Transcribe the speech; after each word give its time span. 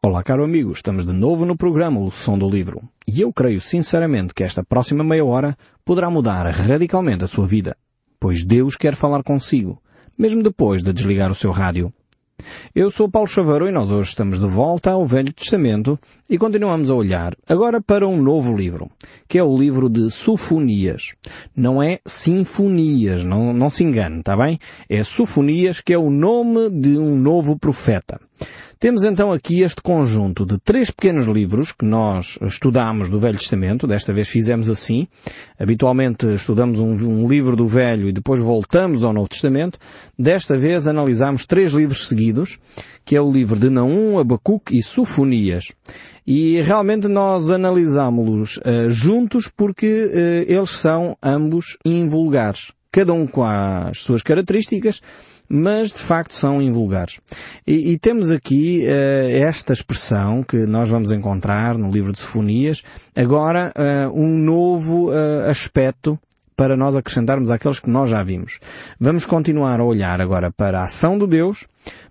Olá, 0.00 0.22
caro 0.22 0.44
amigo, 0.44 0.70
estamos 0.70 1.04
de 1.04 1.12
novo 1.12 1.44
no 1.44 1.56
programa 1.56 1.98
O 1.98 2.08
Som 2.08 2.38
do 2.38 2.48
Livro. 2.48 2.88
E 3.04 3.20
eu 3.20 3.32
creio 3.32 3.60
sinceramente 3.60 4.32
que 4.32 4.44
esta 4.44 4.62
próxima 4.62 5.02
meia 5.02 5.24
hora 5.24 5.58
poderá 5.84 6.08
mudar 6.08 6.48
radicalmente 6.52 7.24
a 7.24 7.26
sua 7.26 7.48
vida, 7.48 7.76
pois 8.20 8.46
Deus 8.46 8.76
quer 8.76 8.94
falar 8.94 9.24
consigo, 9.24 9.82
mesmo 10.16 10.40
depois 10.40 10.84
de 10.84 10.92
desligar 10.92 11.32
o 11.32 11.34
seu 11.34 11.50
rádio. 11.50 11.92
Eu 12.72 12.92
sou 12.92 13.10
Paulo 13.10 13.26
Chaveiro 13.26 13.68
e 13.68 13.72
nós 13.72 13.90
hoje 13.90 14.10
estamos 14.10 14.38
de 14.38 14.46
volta 14.46 14.92
ao 14.92 15.04
Velho 15.04 15.32
Testamento 15.32 15.98
e 16.30 16.38
continuamos 16.38 16.92
a 16.92 16.94
olhar 16.94 17.36
agora 17.48 17.82
para 17.82 18.06
um 18.06 18.22
novo 18.22 18.56
livro, 18.56 18.88
que 19.26 19.36
é 19.36 19.42
o 19.42 19.58
livro 19.58 19.90
de 19.90 20.12
Sofonias. 20.12 21.14
Não 21.56 21.82
é 21.82 21.98
Sinfonias, 22.06 23.24
não, 23.24 23.52
não 23.52 23.68
se 23.68 23.82
engane, 23.82 24.20
está 24.20 24.36
bem? 24.36 24.60
É 24.88 25.02
Sofonias, 25.02 25.80
que 25.80 25.92
é 25.92 25.98
o 25.98 26.08
nome 26.08 26.70
de 26.70 26.96
um 26.96 27.16
novo 27.16 27.58
profeta. 27.58 28.20
Temos 28.80 29.02
então 29.02 29.32
aqui 29.32 29.62
este 29.62 29.82
conjunto 29.82 30.46
de 30.46 30.56
três 30.56 30.88
pequenos 30.88 31.26
livros 31.26 31.72
que 31.72 31.84
nós 31.84 32.38
estudamos 32.42 33.08
do 33.08 33.18
Velho 33.18 33.36
Testamento, 33.36 33.88
desta 33.88 34.12
vez 34.12 34.28
fizemos 34.28 34.70
assim. 34.70 35.08
Habitualmente 35.58 36.32
estudamos 36.32 36.78
um, 36.78 36.92
um, 36.94 37.28
livro 37.28 37.56
do 37.56 37.66
Velho 37.66 38.08
e 38.08 38.12
depois 38.12 38.38
voltamos 38.38 39.02
ao 39.02 39.12
Novo 39.12 39.28
Testamento. 39.28 39.80
Desta 40.16 40.56
vez 40.56 40.86
analisamos 40.86 41.44
três 41.44 41.72
livros 41.72 42.06
seguidos, 42.06 42.56
que 43.04 43.16
é 43.16 43.20
o 43.20 43.32
livro 43.32 43.58
de 43.58 43.68
Naum, 43.68 44.16
Abacuque 44.16 44.78
e 44.78 44.82
Sofonias. 44.82 45.72
E 46.24 46.60
realmente 46.60 47.08
nós 47.08 47.50
analisámos-los 47.50 48.58
uh, 48.58 48.88
juntos 48.88 49.48
porque 49.48 49.86
uh, 50.04 50.52
eles 50.52 50.70
são 50.70 51.16
ambos 51.20 51.76
invulgares. 51.84 52.77
Cada 52.90 53.12
um 53.12 53.26
com 53.26 53.44
as 53.44 53.98
suas 53.98 54.22
características, 54.22 55.02
mas 55.48 55.88
de 55.88 55.98
facto 55.98 56.34
são 56.34 56.60
invulgares. 56.60 57.20
E, 57.66 57.92
e 57.92 57.98
temos 57.98 58.30
aqui 58.30 58.84
uh, 58.86 59.30
esta 59.30 59.72
expressão 59.72 60.42
que 60.42 60.66
nós 60.66 60.88
vamos 60.88 61.10
encontrar 61.10 61.76
no 61.76 61.90
livro 61.90 62.12
de 62.12 62.18
Sofonias, 62.18 62.82
agora 63.14 63.72
uh, 63.76 64.18
um 64.18 64.38
novo 64.38 65.10
uh, 65.10 65.50
aspecto 65.50 66.18
para 66.56 66.76
nós 66.76 66.96
acrescentarmos 66.96 67.50
àqueles 67.50 67.78
que 67.78 67.88
nós 67.88 68.10
já 68.10 68.22
vimos. 68.22 68.58
Vamos 68.98 69.24
continuar 69.24 69.78
a 69.78 69.84
olhar 69.84 70.20
agora 70.20 70.50
para 70.50 70.80
a 70.80 70.84
ação 70.84 71.16
de 71.16 71.26
Deus, 71.26 71.66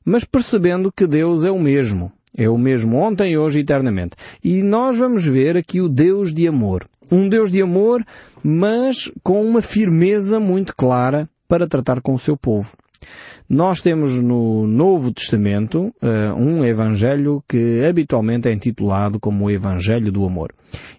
mas 0.06 0.24
percebendo 0.24 0.90
que 0.90 1.06
Deus 1.06 1.44
é 1.44 1.52
o 1.52 1.60
mesmo. 1.60 2.14
É 2.38 2.48
o 2.48 2.58
mesmo 2.58 2.98
ontem, 2.98 3.36
hoje 3.36 3.58
e 3.58 3.62
eternamente. 3.62 4.16
E 4.44 4.62
nós 4.62 4.98
vamos 4.98 5.26
ver 5.26 5.58
aqui 5.58 5.82
o 5.82 5.90
Deus 5.90 6.32
de 6.32 6.48
amor. 6.48 6.88
Um 7.12 7.28
Deus 7.28 7.52
de 7.52 7.62
amor, 7.62 8.06
mas 8.44 9.12
com 9.24 9.44
uma 9.44 9.62
firmeza 9.62 10.40
muito 10.40 10.76
clara 10.76 11.28
para 11.48 11.68
tratar 11.68 12.00
com 12.00 12.14
o 12.14 12.20
seu 12.20 12.38
povo. 12.38 12.74
Nós 13.50 13.80
temos 13.80 14.22
no 14.22 14.68
Novo 14.68 15.14
Testamento 15.14 15.94
uh, 16.02 16.36
um 16.38 16.66
Evangelho 16.66 17.42
que 17.48 17.82
habitualmente 17.88 18.50
é 18.50 18.52
intitulado 18.52 19.22
como 19.22 19.46
o 19.46 19.52
Evangelho 19.52 20.12
do 20.12 20.26
Amor. 20.26 20.52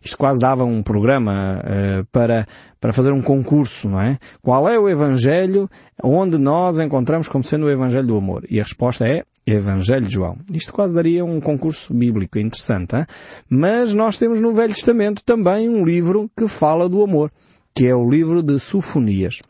Isto 0.03 0.16
quase 0.16 0.41
dava 0.41 0.64
um 0.64 0.83
programa 0.83 1.61
uh, 1.61 2.06
para, 2.11 2.47
para 2.81 2.94
fazer 2.94 3.12
um 3.12 3.20
concurso, 3.20 3.91
não 3.91 4.00
é? 4.00 4.19
Qual 4.41 4.66
é 4.66 4.78
o 4.78 4.89
Evangelho 4.89 5.69
onde 6.03 6.39
nós 6.39 6.81
encontramos 6.81 7.28
como 7.28 7.44
sendo 7.44 7.66
o 7.66 7.70
Evangelho 7.70 8.06
do 8.06 8.16
Amor? 8.16 8.47
E 8.48 8.59
a 8.59 8.62
resposta 8.62 9.06
é 9.06 9.25
Evangelho 9.53 10.07
de 10.07 10.15
João. 10.15 10.37
Isto 10.53 10.73
quase 10.73 10.95
daria 10.95 11.25
um 11.25 11.41
concurso 11.41 11.95
bíblico 11.95 12.39
interessante, 12.39 12.97
hein? 12.97 13.07
mas 13.49 13.95
nós 13.95 14.19
temos 14.19 14.41
no 14.41 14.53
Velho 14.53 14.75
Testamento 14.75 15.23
também 15.25 15.69
um 15.69 15.85
livro 15.85 16.31
que 16.37 16.49
fala 16.49 16.89
do 16.89 17.03
amor, 17.03 17.31
que 17.75 17.87
é 17.87 17.95
o 17.95 18.09
livro 18.09 18.43
de 18.43 18.59
Sofonias 18.59 19.41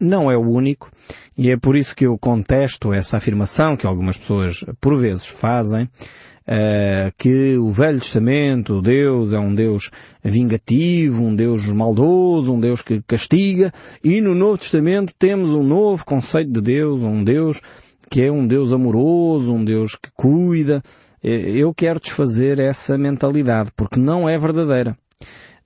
não 0.00 0.30
é 0.30 0.36
o 0.36 0.40
único, 0.40 0.90
e 1.36 1.50
é 1.50 1.58
por 1.58 1.76
isso 1.76 1.94
que 1.94 2.06
eu 2.06 2.16
contesto 2.18 2.92
essa 2.92 3.18
afirmação 3.18 3.76
que 3.76 3.86
algumas 3.86 4.16
pessoas 4.16 4.64
por 4.80 4.96
vezes 4.96 5.26
fazem, 5.26 5.84
uh, 5.84 7.12
que 7.18 7.56
o 7.58 7.70
Velho 7.70 8.00
Testamento, 8.00 8.80
Deus 8.80 9.32
é 9.32 9.38
um 9.38 9.54
Deus 9.54 9.90
vingativo, 10.24 11.22
um 11.22 11.36
Deus 11.36 11.66
maldoso, 11.66 12.52
um 12.52 12.58
Deus 12.58 12.80
que 12.80 13.02
castiga, 13.02 13.70
e 14.02 14.20
no 14.22 14.34
Novo 14.34 14.56
Testamento 14.56 15.14
temos 15.18 15.52
um 15.52 15.62
novo 15.62 16.04
conceito 16.04 16.50
de 16.50 16.62
Deus, 16.62 17.02
um 17.02 17.22
Deus 17.22 17.60
que 18.10 18.22
é 18.22 18.30
um 18.30 18.46
Deus 18.46 18.72
amoroso, 18.72 19.52
um 19.52 19.64
Deus 19.64 19.94
que 19.94 20.10
cuida. 20.14 20.82
Eu 21.22 21.72
quero 21.72 22.00
desfazer 22.00 22.58
essa 22.58 22.98
mentalidade, 22.98 23.70
porque 23.76 24.00
não 24.00 24.28
é 24.28 24.36
verdadeira 24.36 24.96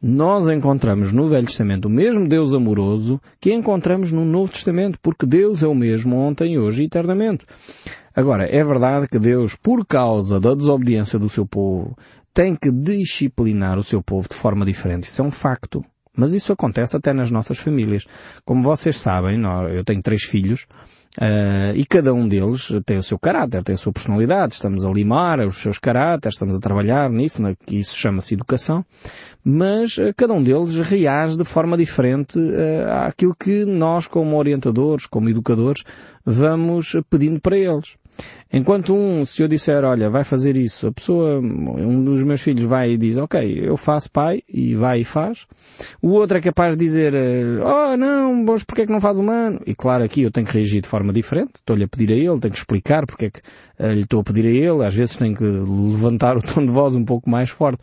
nós 0.07 0.49
encontramos 0.49 1.13
no 1.13 1.31
Velho 1.31 1.47
Testamento 1.47 1.87
o 1.87 1.91
mesmo 1.91 2.29
Deus 2.29 2.53
amoroso 2.53 3.19
que 3.41 3.55
encontramos 3.55 4.13
no 4.13 4.23
Novo 4.23 4.53
Testamento, 4.53 4.99
porque 5.01 5.25
Deus 5.25 5.63
é 5.63 5.67
o 5.67 5.75
mesmo 5.75 6.19
ontem, 6.19 6.59
hoje 6.59 6.83
e 6.83 6.87
eternamente. 6.87 7.47
Agora, 8.15 8.45
é 8.45 8.63
verdade 8.63 9.09
que 9.09 9.19
Deus, 9.19 9.57
por 9.57 9.87
causa 9.87 10.39
da 10.39 10.55
desobediência 10.55 11.19
do 11.19 11.31
seu 11.31 11.47
povo, 11.47 11.97
tem 12.35 12.55
que 12.55 12.71
disciplinar 12.71 13.79
o 13.79 13.83
seu 13.83 14.03
povo 14.03 14.29
de 14.29 14.35
forma 14.35 14.67
diferente. 14.67 15.09
Isso 15.09 15.23
é 15.23 15.25
um 15.25 15.31
facto. 15.31 15.83
Mas 16.17 16.33
isso 16.33 16.53
acontece 16.53 16.97
até 16.97 17.13
nas 17.13 17.31
nossas 17.31 17.59
famílias. 17.59 18.05
Como 18.45 18.63
vocês 18.63 18.99
sabem, 18.99 19.43
eu 19.75 19.85
tenho 19.85 20.03
três 20.03 20.23
filhos, 20.23 20.67
Uh, 21.17 21.71
e 21.77 21.87
cada 21.87 22.13
um 22.13 22.27
deles 22.27 22.73
tem 22.85 22.97
o 22.97 23.03
seu 23.03 23.17
caráter, 23.17 23.63
tem 23.63 23.75
a 23.75 23.79
sua 23.79 23.93
personalidade. 23.93 24.55
Estamos 24.55 24.85
a 24.85 24.91
limar 24.91 25.39
os 25.47 25.59
seus 25.59 25.79
caráteres, 25.79 26.35
estamos 26.35 26.57
a 26.57 26.61
trabalhar 26.61 27.09
nisso, 27.09 27.41
né, 27.41 27.55
que 27.67 27.77
isso 27.79 27.97
chama-se 27.97 28.35
educação. 28.35 28.85
Mas 29.45 29.97
uh, 29.97 30.13
cada 30.17 30.33
um 30.35 30.43
deles 30.43 30.77
reage 30.81 31.37
de 31.37 31.45
forma 31.45 31.77
diferente 31.77 32.37
uh, 32.37 33.07
àquilo 33.07 33.35
que 33.35 33.65
nós, 33.65 34.09
como 34.09 34.37
orientadores, 34.37 35.07
como 35.07 35.29
educadores, 35.29 35.85
vamos 36.27 36.97
pedindo 37.09 37.41
para 37.41 37.57
eles. 37.57 37.97
Enquanto 38.53 38.95
um, 38.95 39.25
se 39.25 39.43
eu 39.43 39.49
disser, 39.49 39.83
olha, 39.83 40.09
vai 40.09 40.23
fazer 40.23 40.57
isso, 40.57 40.87
a 40.87 40.93
pessoa, 40.93 41.41
um 41.41 42.05
dos 42.05 42.23
meus 42.23 42.41
filhos 42.41 42.63
vai 42.63 42.93
e 42.93 42.97
diz, 42.97 43.17
ok, 43.17 43.61
eu 43.61 43.77
faço 43.77 44.09
pai, 44.13 44.43
e 44.49 44.77
vai 44.77 45.01
e 45.01 45.05
faz. 45.05 45.45
O 46.01 46.11
outro 46.11 46.39
é 46.39 46.41
capaz 46.41 46.77
de 46.77 46.85
dizer, 46.85 47.15
oh 47.61 47.97
não, 47.97 48.45
mas 48.45 48.63
porquê 48.63 48.83
é 48.83 48.87
que 48.87 48.93
não 48.93 49.01
faz 49.01 49.19
humano? 49.19 49.61
E 49.67 49.75
claro, 49.75 50.05
aqui 50.05 50.23
eu 50.23 50.31
tenho 50.31 50.47
que 50.47 50.57
reagir 50.57 50.81
de 50.81 50.89
forma 50.89 51.13
diferente, 51.13 51.57
estou-lhe 51.57 51.83
a 51.83 51.89
pedir 51.89 52.13
a 52.13 52.15
ele, 52.15 52.39
tenho 52.39 52.53
que 52.53 52.59
explicar 52.59 53.07
porque 53.07 53.27
é 53.27 53.31
que 53.31 53.41
uh, 53.81 53.93
lhe 53.93 54.03
estou 54.03 54.21
a 54.21 54.25
pedir 54.25 54.47
a 54.47 54.51
ele, 54.51 54.85
às 54.85 54.95
vezes 54.95 55.17
tenho 55.17 55.35
que 55.35 55.43
levantar 55.43 56.37
o 56.37 56.43
tom 56.47 56.65
de 56.65 56.71
voz 56.71 56.95
um 56.95 57.05
pouco 57.05 57.29
mais 57.29 57.51
forte 57.51 57.81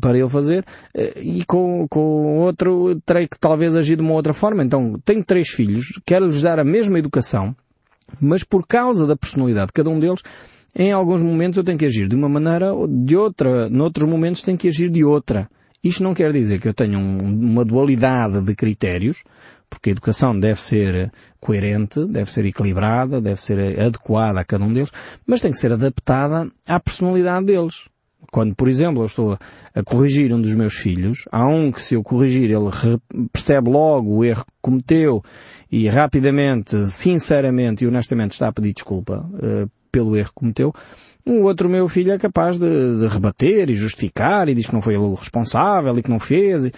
para 0.00 0.18
ele 0.18 0.28
fazer, 0.28 0.64
uh, 0.96 1.20
e 1.20 1.44
com, 1.44 1.86
com 1.88 2.38
outro 2.38 3.00
terei 3.06 3.28
que 3.28 3.38
talvez 3.38 3.76
agir 3.76 3.94
de 3.94 4.02
uma 4.02 4.14
outra 4.14 4.34
forma. 4.34 4.64
Então, 4.64 4.98
tenho 5.04 5.24
três 5.24 5.48
filhos, 5.48 6.00
quero-lhes 6.04 6.42
dar 6.42 6.58
a 6.58 6.64
mesma 6.64 6.98
educação, 6.98 7.54
mas 8.20 8.44
por 8.44 8.66
causa 8.66 9.06
da 9.06 9.16
personalidade 9.16 9.68
de 9.68 9.72
cada 9.72 9.90
um 9.90 9.98
deles, 9.98 10.22
em 10.74 10.92
alguns 10.92 11.22
momentos 11.22 11.56
eu 11.56 11.64
tenho 11.64 11.78
que 11.78 11.86
agir 11.86 12.08
de 12.08 12.14
uma 12.14 12.28
maneira 12.28 12.72
ou 12.72 12.86
de 12.86 13.16
outra, 13.16 13.68
noutros 13.68 14.08
momentos 14.08 14.42
tenho 14.42 14.58
que 14.58 14.68
agir 14.68 14.90
de 14.90 15.04
outra. 15.04 15.48
Isto 15.82 16.02
não 16.02 16.14
quer 16.14 16.32
dizer 16.32 16.60
que 16.60 16.68
eu 16.68 16.74
tenha 16.74 16.98
um, 16.98 17.18
uma 17.18 17.64
dualidade 17.64 18.42
de 18.42 18.54
critérios, 18.54 19.22
porque 19.70 19.90
a 19.90 19.92
educação 19.92 20.38
deve 20.38 20.60
ser 20.60 21.12
coerente, 21.40 22.04
deve 22.06 22.30
ser 22.30 22.44
equilibrada, 22.44 23.20
deve 23.20 23.40
ser 23.40 23.80
adequada 23.80 24.40
a 24.40 24.44
cada 24.44 24.64
um 24.64 24.72
deles, 24.72 24.90
mas 25.26 25.40
tem 25.40 25.52
que 25.52 25.58
ser 25.58 25.72
adaptada 25.72 26.48
à 26.66 26.80
personalidade 26.80 27.46
deles. 27.46 27.88
Quando, 28.30 28.54
por 28.54 28.68
exemplo, 28.68 29.02
eu 29.02 29.06
estou 29.06 29.38
a 29.74 29.82
corrigir 29.82 30.32
um 30.34 30.40
dos 30.40 30.54
meus 30.54 30.74
filhos, 30.74 31.24
há 31.32 31.46
um 31.46 31.72
que 31.72 31.80
se 31.80 31.94
eu 31.94 32.02
corrigir 32.02 32.50
ele 32.50 32.98
percebe 33.32 33.70
logo 33.70 34.16
o 34.16 34.24
erro 34.24 34.44
que 34.44 34.52
cometeu 34.60 35.22
e 35.70 35.88
rapidamente, 35.88 36.88
sinceramente 36.88 37.84
e 37.84 37.86
honestamente 37.86 38.32
está 38.32 38.48
a 38.48 38.52
pedir 38.52 38.74
desculpa 38.74 39.24
uh, 39.32 39.70
pelo 39.90 40.16
erro 40.16 40.28
que 40.28 40.34
cometeu. 40.34 40.74
Um 41.26 41.42
outro 41.42 41.68
meu 41.68 41.88
filho 41.88 42.12
é 42.12 42.18
capaz 42.18 42.58
de, 42.58 43.00
de, 43.00 43.06
rebater 43.06 43.68
e 43.68 43.74
justificar 43.74 44.48
e 44.48 44.54
diz 44.54 44.66
que 44.66 44.72
não 44.72 44.80
foi 44.80 44.94
ele 44.94 45.04
o 45.04 45.14
responsável 45.14 45.98
e 45.98 46.02
que 46.02 46.10
não 46.10 46.18
fez 46.18 46.70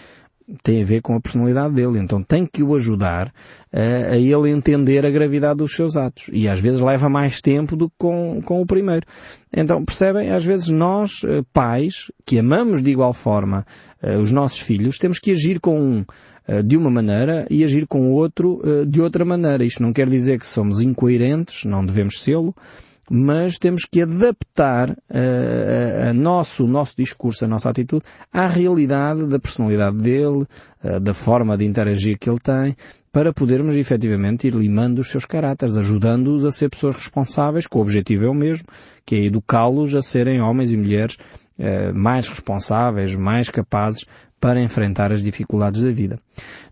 tem 0.63 0.83
a 0.83 0.85
ver 0.85 1.03
com 1.03 1.15
a 1.15 1.21
personalidade 1.21 1.75
dele. 1.75 1.99
Então 1.99 2.23
tem 2.23 2.47
que 2.47 2.63
o 2.63 2.75
ajudar 2.75 3.33
a, 3.73 4.13
a, 4.13 4.17
ele 4.17 4.51
entender 4.51 5.05
a 5.05 5.11
gravidade 5.11 5.59
dos 5.59 5.75
seus 5.75 5.97
atos. 5.97 6.31
E 6.33 6.49
às 6.49 6.61
vezes 6.61 6.81
leva 6.81 7.09
mais 7.09 7.41
tempo 7.41 7.77
do 7.77 7.89
que 7.89 7.95
com, 7.99 8.41
com 8.45 8.61
o 8.61 8.67
primeiro. 8.67 9.07
Então 9.55 9.85
percebem, 9.85 10.31
às 10.31 10.45
vezes 10.45 10.69
nós, 10.69 11.23
eh, 11.25 11.43
pais, 11.53 12.11
que 12.25 12.39
amamos 12.39 12.83
de 12.83 12.91
igual 12.91 13.13
forma 13.13 13.67
uh, 14.03 14.19
os 14.19 14.31
nossos 14.31 14.61
filhos, 14.61 14.97
temos 14.97 15.19
que 15.19 15.33
agir 15.33 15.59
com 15.59 15.79
um 15.79 16.05
uh, 16.49 16.63
de 16.63 16.77
uma 16.77 16.91
maneira 16.91 17.47
e 17.51 17.65
agir 17.65 17.87
com 17.87 18.11
o 18.11 18.13
outro 18.13 18.63
de 18.87 19.01
outra 19.01 19.25
maneira. 19.25 19.65
Isto 19.65 19.83
não 19.83 19.93
quer 19.93 20.09
dizer 20.09 20.39
que 20.39 20.47
somos 20.47 20.81
incoerentes, 20.81 21.65
não 21.65 21.85
devemos 21.85 22.23
sê-lo, 22.23 22.55
mas 23.13 23.59
temos 23.59 23.83
que 23.91 24.03
adaptar 24.03 24.91
uh, 24.91 26.11
a 26.11 26.15
nosso, 26.15 26.65
o 26.65 26.69
nosso 26.69 26.95
discurso, 26.97 27.45
a 27.45 27.49
nossa 27.49 27.69
atitude 27.69 28.05
à 28.33 28.47
realidade 28.47 29.27
da 29.27 29.41
personalidade 29.41 29.97
dele, 29.97 30.47
uh, 30.85 31.01
da 31.01 31.13
forma 31.13 31.59
de 31.59 31.65
interagir 31.65 32.17
que 32.17 32.31
ele 32.31 32.39
tem, 32.39 32.77
para 33.11 33.33
podermos 33.33 33.75
efetivamente 33.75 34.47
ir 34.47 34.55
limando 34.55 35.01
os 35.01 35.11
seus 35.11 35.25
caráteres, 35.25 35.77
ajudando-os 35.77 36.45
a 36.45 36.53
ser 36.53 36.69
pessoas 36.71 36.95
responsáveis, 36.95 37.67
que 37.67 37.77
o 37.77 37.81
objetivo 37.81 38.27
é 38.27 38.29
o 38.29 38.35
mesmo, 38.35 38.69
que 39.05 39.17
é 39.17 39.25
educá-los 39.25 39.93
a 39.97 40.03
serem 40.03 40.41
homens 40.41 40.71
e 40.71 40.77
mulheres 40.77 41.17
uh, 41.59 41.93
mais 41.93 42.29
responsáveis, 42.29 43.17
mais 43.17 43.51
capazes 43.51 44.07
para 44.41 44.63
enfrentar 44.63 45.13
as 45.13 45.21
dificuldades 45.21 45.83
da 45.83 45.91
vida. 45.91 46.17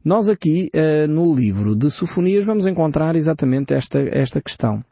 Nós 0.03 0.31
aqui, 0.31 0.71
no 1.07 1.35
livro 1.35 1.77
de 1.77 1.91
Sofonias, 1.91 2.47
vamos 2.47 2.67
encontrar 2.67 3.15
exatamente 3.15 3.75
esta, 3.75 3.99
esta 4.11 4.41
questão 4.41 4.83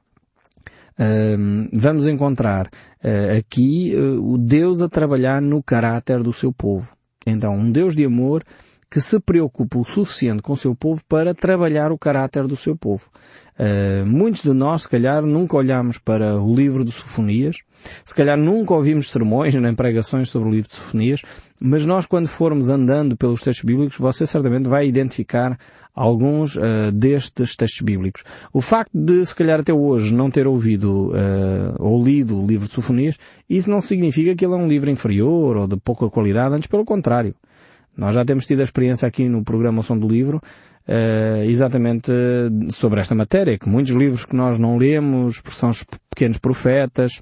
vamos 1.72 2.06
encontrar 2.06 2.66
uh, 2.66 3.38
aqui 3.38 3.94
uh, 3.94 4.32
o 4.32 4.38
Deus 4.38 4.80
a 4.80 4.88
trabalhar 4.88 5.42
no 5.42 5.62
caráter 5.62 6.22
do 6.22 6.32
seu 6.32 6.52
povo. 6.52 6.88
Então, 7.26 7.54
um 7.54 7.70
Deus 7.70 7.94
de 7.94 8.04
amor 8.04 8.42
que 8.90 9.00
se 9.00 9.18
preocupa 9.18 9.78
o 9.78 9.84
suficiente 9.84 10.42
com 10.42 10.52
o 10.52 10.56
seu 10.56 10.74
povo 10.74 11.02
para 11.08 11.34
trabalhar 11.34 11.92
o 11.92 11.98
caráter 11.98 12.46
do 12.46 12.56
seu 12.56 12.76
povo. 12.76 13.10
Uh, 13.58 14.04
muitos 14.04 14.42
de 14.42 14.52
nós, 14.52 14.82
se 14.82 14.88
calhar, 14.88 15.22
nunca 15.22 15.56
olhamos 15.56 15.96
para 15.96 16.38
o 16.38 16.54
livro 16.54 16.84
de 16.84 16.92
Sofonias, 16.92 17.56
se 18.04 18.14
calhar 18.14 18.36
nunca 18.36 18.74
ouvimos 18.74 19.10
sermões 19.10 19.54
nem 19.54 19.74
pregações 19.74 20.28
sobre 20.28 20.48
o 20.50 20.52
livro 20.52 20.68
de 20.68 20.74
Sofonias, 20.74 21.22
mas 21.58 21.86
nós 21.86 22.04
quando 22.04 22.28
formos 22.28 22.68
andando 22.68 23.16
pelos 23.16 23.40
textos 23.40 23.64
bíblicos, 23.64 23.96
você 23.96 24.26
certamente 24.26 24.68
vai 24.68 24.86
identificar 24.86 25.58
alguns 25.94 26.56
uh, 26.56 26.92
destes 26.92 27.56
textos 27.56 27.80
bíblicos. 27.80 28.22
O 28.52 28.60
facto 28.60 28.92
de, 28.92 29.24
se 29.24 29.34
calhar 29.34 29.60
até 29.60 29.72
hoje, 29.72 30.12
não 30.12 30.30
ter 30.30 30.46
ouvido 30.46 31.12
uh, 31.12 31.76
ou 31.78 32.04
lido 32.04 32.38
o 32.38 32.46
livro 32.46 32.68
de 32.68 32.74
Sofonias, 32.74 33.18
isso 33.48 33.70
não 33.70 33.80
significa 33.80 34.34
que 34.34 34.44
ele 34.44 34.52
é 34.52 34.56
um 34.58 34.68
livro 34.68 34.90
inferior 34.90 35.56
ou 35.56 35.66
de 35.66 35.78
pouca 35.78 36.10
qualidade, 36.10 36.54
antes 36.54 36.68
pelo 36.68 36.84
contrário. 36.84 37.34
Nós 37.96 38.14
já 38.14 38.22
temos 38.22 38.44
tido 38.44 38.60
a 38.60 38.64
experiência 38.64 39.08
aqui 39.08 39.26
no 39.26 39.42
programa 39.42 39.82
Som 39.82 39.96
do 39.96 40.06
Livro 40.06 40.42
uh, 40.88 41.42
exatamente 41.44 42.12
sobre 42.70 43.00
esta 43.00 43.14
matéria, 43.14 43.58
que 43.58 43.68
muitos 43.68 43.92
livros 43.92 44.24
que 44.24 44.36
nós 44.36 44.58
não 44.58 44.76
lemos, 44.76 45.42
são 45.48 45.70
os 45.70 45.84
pequenos 46.10 46.38
profetas, 46.38 47.20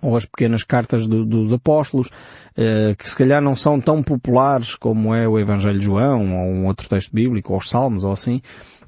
ou 0.00 0.16
as 0.16 0.26
pequenas 0.26 0.64
cartas 0.64 1.06
do, 1.06 1.24
dos 1.24 1.52
apóstolos, 1.52 2.08
uh, 2.08 2.96
que 2.98 3.08
se 3.08 3.16
calhar 3.16 3.40
não 3.40 3.54
são 3.54 3.80
tão 3.80 4.02
populares 4.02 4.74
como 4.74 5.14
é 5.14 5.28
o 5.28 5.38
Evangelho 5.38 5.78
de 5.78 5.84
João, 5.84 6.36
ou 6.36 6.48
um 6.48 6.66
outro 6.66 6.88
texto 6.88 7.12
bíblico, 7.12 7.52
ou 7.52 7.58
os 7.58 7.70
Salmos, 7.70 8.04
ou 8.04 8.12
assim, 8.12 8.40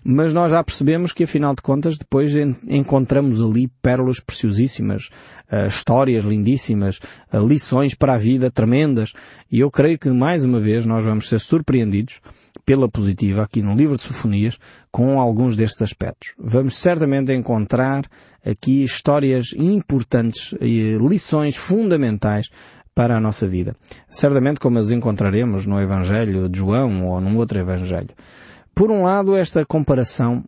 mas 0.07 0.35
nós 0.35 0.51
já 0.51 0.63
percebemos 0.63 1.15
que 1.15 1.25
afinal 1.25 1.55
de 1.55 1.63
contas 1.63 1.97
depois 1.97 2.35
encontramos 2.69 3.41
ali 3.41 3.69
pérolas 3.81 4.21
preciosíssimas, 4.21 5.09
uh, 5.51 5.67
histórias 5.67 6.25
lindíssimas, 6.25 7.01
lições 7.33 7.95
para 7.95 8.15
a 8.15 8.19
vida 8.19 8.51
tremendas, 8.51 9.13
e 9.51 9.61
eu 9.61 9.71
creio 9.71 9.99
que 9.99 10.11
mais 10.11 10.45
uma 10.45 10.61
vez 10.61 10.85
nós 10.85 11.05
vamos 11.05 11.29
ser 11.29 11.39
surpreendidos 11.39 12.21
pela 12.65 12.89
positiva 12.89 13.43
aqui 13.43 13.63
no 13.63 13.75
livro 13.75 13.97
de 13.97 14.03
Sofonias 14.03 14.59
com 14.91 15.21
alguns 15.21 15.57
destes 15.57 15.83
aspectos. 15.83 16.35
Vamos 16.39 16.77
certamente 16.77 17.33
encontrar 17.33 18.05
aqui 18.45 18.85
histórias 18.85 19.53
importantes 19.57 20.55
e 20.61 20.97
lições 20.97 21.57
fundamentais 21.57 22.51
para 22.95 23.17
a 23.17 23.21
nossa 23.21 23.49
vida. 23.49 23.77
Certamente 24.09 24.61
como 24.61 24.79
as 24.79 24.91
encontraremos 24.91 25.67
no 25.67 25.81
Evangelho 25.81 26.49
de 26.49 26.59
João 26.59 27.09
ou 27.09 27.21
num 27.21 27.37
outro 27.37 27.59
Evangelho. 27.59 28.11
Por 28.75 28.91
um 28.91 29.03
lado, 29.03 29.37
esta 29.37 29.65
comparação 29.65 30.45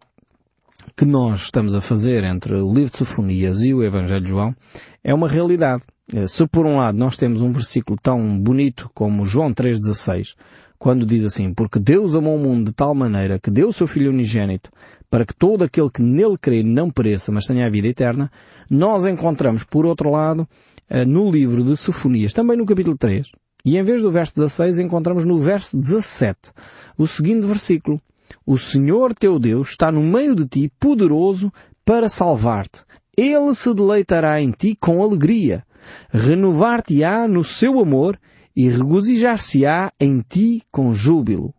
que 0.97 1.05
nós 1.05 1.43
estamos 1.43 1.75
a 1.75 1.81
fazer 1.81 2.23
entre 2.25 2.55
o 2.55 2.73
livro 2.73 2.91
de 2.91 2.99
Sofonias 2.99 3.63
e 3.63 3.75
o 3.75 3.83
Evangelho 3.83 4.21
de 4.21 4.29
João 4.29 4.55
é 5.03 5.13
uma 5.13 5.29
realidade. 5.29 5.83
Se 6.29 6.47
por 6.47 6.65
um 6.65 6.77
lado 6.77 6.97
nós 6.97 7.17
temos 7.17 7.43
um 7.43 7.51
versículo 7.51 7.99
tão 8.01 8.39
bonito 8.39 8.89
como 8.95 9.27
João 9.27 9.53
3,16, 9.53 10.35
quando 10.79 11.07
diz 11.07 11.25
assim, 11.25 11.53
porque 11.53 11.79
Deus 11.79 12.15
amou 12.15 12.37
o 12.37 12.39
mundo 12.39 12.67
de 12.67 12.73
tal 12.73 12.95
maneira 12.95 13.39
que 13.39 13.51
deu 13.51 13.69
o 13.69 13.73
seu 13.73 13.87
Filho 13.87 14.11
unigênito 14.11 14.71
para 15.11 15.25
que 15.25 15.35
todo 15.35 15.65
aquele 15.65 15.91
que 15.91 16.03
nele 16.03 16.37
crê 16.39 16.63
não 16.63 16.91
pereça, 16.91 17.33
mas 17.33 17.47
tenha 17.47 17.67
a 17.67 17.71
vida 17.71 17.89
eterna, 17.89 18.31
nós 18.69 19.07
encontramos, 19.07 19.65
por 19.65 19.87
outro 19.87 20.11
lado, 20.11 20.47
eh, 20.89 21.05
no 21.05 21.31
livro 21.31 21.63
de 21.63 21.77
Sofonias, 21.77 22.33
também 22.33 22.57
no 22.57 22.67
capítulo 22.67 22.97
3, 22.99 23.31
e 23.65 23.77
em 23.77 23.83
vez 23.83 24.03
do 24.03 24.11
verso 24.11 24.35
16 24.37 24.79
encontramos 24.79 25.25
no 25.25 25.39
verso 25.39 25.77
17 25.77 26.53
o 26.97 27.07
seguinte 27.07 27.47
versículo. 27.47 28.01
O 28.45 28.57
Senhor 28.57 29.15
teu 29.15 29.39
Deus 29.39 29.71
está 29.71 29.91
no 29.91 30.03
meio 30.03 30.35
de 30.35 30.47
ti, 30.47 30.73
poderoso 30.79 31.53
para 31.85 32.09
salvar-te. 32.09 32.81
Ele 33.17 33.55
se 33.55 33.75
deleitará 33.75 34.41
em 34.41 34.51
ti 34.51 34.77
com 34.79 35.03
alegria, 35.03 35.65
renovar-te-á 36.11 37.27
no 37.27 37.43
seu 37.43 37.81
amor 37.81 38.19
e 38.57 38.69
regozijar-se-á 38.69 39.93
em 40.01 40.25
ti 40.27 40.63
com 40.73 40.95
júbilo. 40.95 41.55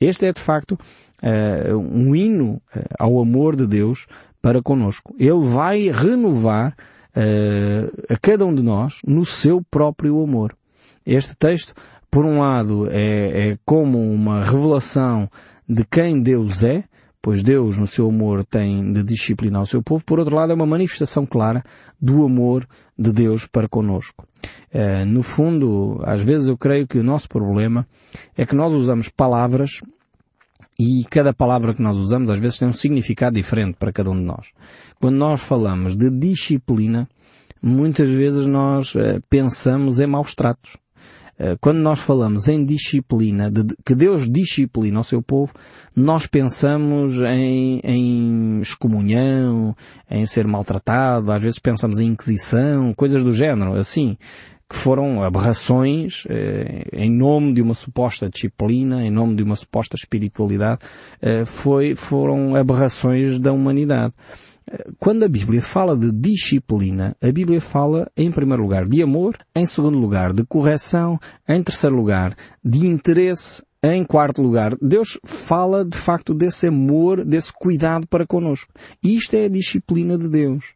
Este 0.00 0.26
é 0.26 0.32
de 0.32 0.40
facto 0.40 0.78
uh, 1.22 1.76
um 1.76 2.14
hino 2.14 2.62
uh, 2.74 2.84
ao 2.98 3.20
amor 3.20 3.56
de 3.56 3.66
Deus 3.66 4.06
para 4.40 4.62
conosco. 4.62 5.14
Ele 5.18 5.44
vai 5.44 5.88
renovar 5.90 6.76
uh, 7.16 8.12
a 8.12 8.16
cada 8.16 8.46
um 8.46 8.54
de 8.54 8.62
nós 8.62 9.00
no 9.04 9.24
seu 9.24 9.60
próprio 9.70 10.22
amor. 10.22 10.56
Este 11.04 11.36
texto, 11.36 11.74
por 12.10 12.24
um 12.24 12.38
lado, 12.38 12.88
é, 12.90 13.50
é 13.50 13.58
como 13.64 13.98
uma 14.12 14.42
revelação 14.42 15.28
de 15.68 15.84
quem 15.84 16.22
Deus 16.22 16.62
é, 16.62 16.84
pois 17.26 17.42
Deus, 17.42 17.76
no 17.76 17.88
seu 17.88 18.08
amor, 18.08 18.44
tem 18.44 18.92
de 18.92 19.02
disciplinar 19.02 19.60
o 19.60 19.66
seu 19.66 19.82
povo. 19.82 20.04
Por 20.04 20.20
outro 20.20 20.36
lado, 20.36 20.52
é 20.52 20.54
uma 20.54 20.64
manifestação 20.64 21.26
clara 21.26 21.64
do 22.00 22.24
amor 22.24 22.64
de 22.96 23.10
Deus 23.10 23.48
para 23.48 23.68
conosco. 23.68 24.28
Uh, 24.72 25.04
no 25.04 25.24
fundo, 25.24 26.00
às 26.04 26.22
vezes 26.22 26.46
eu 26.46 26.56
creio 26.56 26.86
que 26.86 27.00
o 27.00 27.02
nosso 27.02 27.28
problema 27.28 27.84
é 28.36 28.46
que 28.46 28.54
nós 28.54 28.72
usamos 28.72 29.08
palavras 29.08 29.82
e 30.78 31.04
cada 31.10 31.34
palavra 31.34 31.74
que 31.74 31.82
nós 31.82 31.96
usamos 31.96 32.30
às 32.30 32.38
vezes 32.38 32.60
tem 32.60 32.68
um 32.68 32.72
significado 32.72 33.34
diferente 33.34 33.74
para 33.76 33.92
cada 33.92 34.08
um 34.08 34.16
de 34.16 34.24
nós. 34.24 34.52
Quando 35.00 35.16
nós 35.16 35.40
falamos 35.40 35.96
de 35.96 36.08
disciplina, 36.08 37.08
muitas 37.60 38.08
vezes 38.08 38.46
nós 38.46 38.94
uh, 38.94 39.20
pensamos 39.28 39.98
em 39.98 40.06
maus 40.06 40.32
tratos. 40.36 40.76
Eh, 41.38 41.56
quando 41.60 41.78
nós 41.78 42.00
falamos 42.00 42.48
em 42.48 42.64
disciplina, 42.64 43.50
de, 43.50 43.64
que 43.84 43.94
Deus 43.94 44.28
disciplina 44.28 45.00
o 45.00 45.04
seu 45.04 45.20
povo, 45.22 45.52
nós 45.94 46.26
pensamos 46.26 47.18
em, 47.18 47.80
em 47.84 48.60
excomunhão, 48.60 49.76
em 50.10 50.24
ser 50.26 50.46
maltratado, 50.46 51.30
às 51.30 51.42
vezes 51.42 51.58
pensamos 51.58 52.00
em 52.00 52.08
inquisição, 52.08 52.94
coisas 52.94 53.22
do 53.22 53.32
género, 53.32 53.74
assim, 53.74 54.16
que 54.68 54.76
foram 54.76 55.22
aberrações 55.22 56.24
eh, 56.28 56.84
em 56.92 57.10
nome 57.10 57.52
de 57.52 57.62
uma 57.62 57.74
suposta 57.74 58.28
disciplina, 58.28 59.04
em 59.04 59.10
nome 59.10 59.36
de 59.36 59.42
uma 59.42 59.54
suposta 59.56 59.94
espiritualidade, 59.94 60.80
eh, 61.22 61.44
foi, 61.44 61.94
foram 61.94 62.56
aberrações 62.56 63.38
da 63.38 63.52
humanidade. 63.52 64.12
Quando 64.98 65.24
a 65.24 65.28
Bíblia 65.28 65.62
fala 65.62 65.96
de 65.96 66.10
disciplina, 66.10 67.16
a 67.22 67.30
Bíblia 67.30 67.60
fala, 67.60 68.10
em 68.16 68.32
primeiro 68.32 68.62
lugar, 68.62 68.86
de 68.86 69.00
amor, 69.00 69.38
em 69.54 69.64
segundo 69.64 69.98
lugar, 69.98 70.32
de 70.32 70.44
correção, 70.44 71.20
em 71.48 71.62
terceiro 71.62 71.94
lugar, 71.94 72.36
de 72.64 72.86
interesse, 72.86 73.62
em 73.82 74.04
quarto 74.04 74.42
lugar, 74.42 74.76
Deus 74.82 75.18
fala 75.24 75.84
de 75.84 75.96
facto 75.96 76.34
desse 76.34 76.66
amor, 76.66 77.24
desse 77.24 77.52
cuidado 77.52 78.06
para 78.08 78.26
connosco. 78.26 78.72
E 79.02 79.16
isto 79.16 79.34
é 79.34 79.44
a 79.44 79.48
disciplina 79.48 80.18
de 80.18 80.28
Deus. 80.28 80.74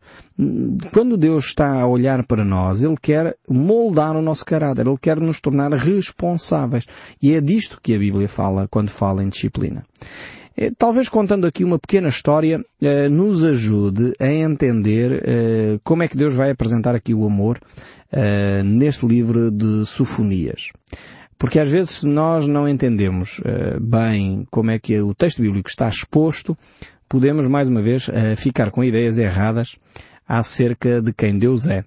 Quando 0.92 1.16
Deus 1.16 1.46
está 1.46 1.80
a 1.80 1.86
olhar 1.88 2.24
para 2.24 2.44
nós, 2.44 2.84
Ele 2.84 2.96
quer 3.00 3.36
moldar 3.48 4.16
o 4.16 4.22
nosso 4.22 4.44
caráter, 4.44 4.86
Ele 4.86 4.98
quer 5.00 5.18
nos 5.18 5.40
tornar 5.40 5.72
responsáveis. 5.72 6.86
E 7.20 7.34
é 7.34 7.40
disto 7.40 7.80
que 7.82 7.94
a 7.94 7.98
Bíblia 7.98 8.28
fala 8.28 8.68
quando 8.68 8.90
fala 8.90 9.24
em 9.24 9.28
disciplina. 9.28 9.84
Eh, 10.56 10.70
talvez 10.76 11.08
contando 11.08 11.46
aqui 11.46 11.64
uma 11.64 11.78
pequena 11.78 12.08
história 12.08 12.64
eh, 12.80 13.08
nos 13.08 13.44
ajude 13.44 14.12
a 14.18 14.30
entender 14.30 15.22
eh, 15.24 15.78
como 15.84 16.02
é 16.02 16.08
que 16.08 16.16
Deus 16.16 16.34
vai 16.34 16.50
apresentar 16.50 16.94
aqui 16.94 17.14
o 17.14 17.26
amor 17.26 17.60
neste 18.64 19.06
livro 19.06 19.52
de 19.52 19.86
Sofonias. 19.86 20.72
Porque 21.38 21.60
às 21.60 21.68
vezes 21.68 21.90
se 21.90 22.08
nós 22.08 22.44
não 22.44 22.68
entendemos 22.68 23.40
bem 23.80 24.44
como 24.50 24.72
é 24.72 24.80
que 24.80 25.00
o 25.00 25.14
texto 25.14 25.40
bíblico 25.40 25.70
está 25.70 25.88
exposto, 25.88 26.58
podemos 27.08 27.46
mais 27.46 27.68
uma 27.68 27.80
vez 27.80 28.10
ficar 28.36 28.72
com 28.72 28.82
ideias 28.82 29.16
erradas 29.16 29.76
acerca 30.26 31.00
de 31.00 31.12
quem 31.12 31.38
Deus 31.38 31.68
é. 31.68 31.84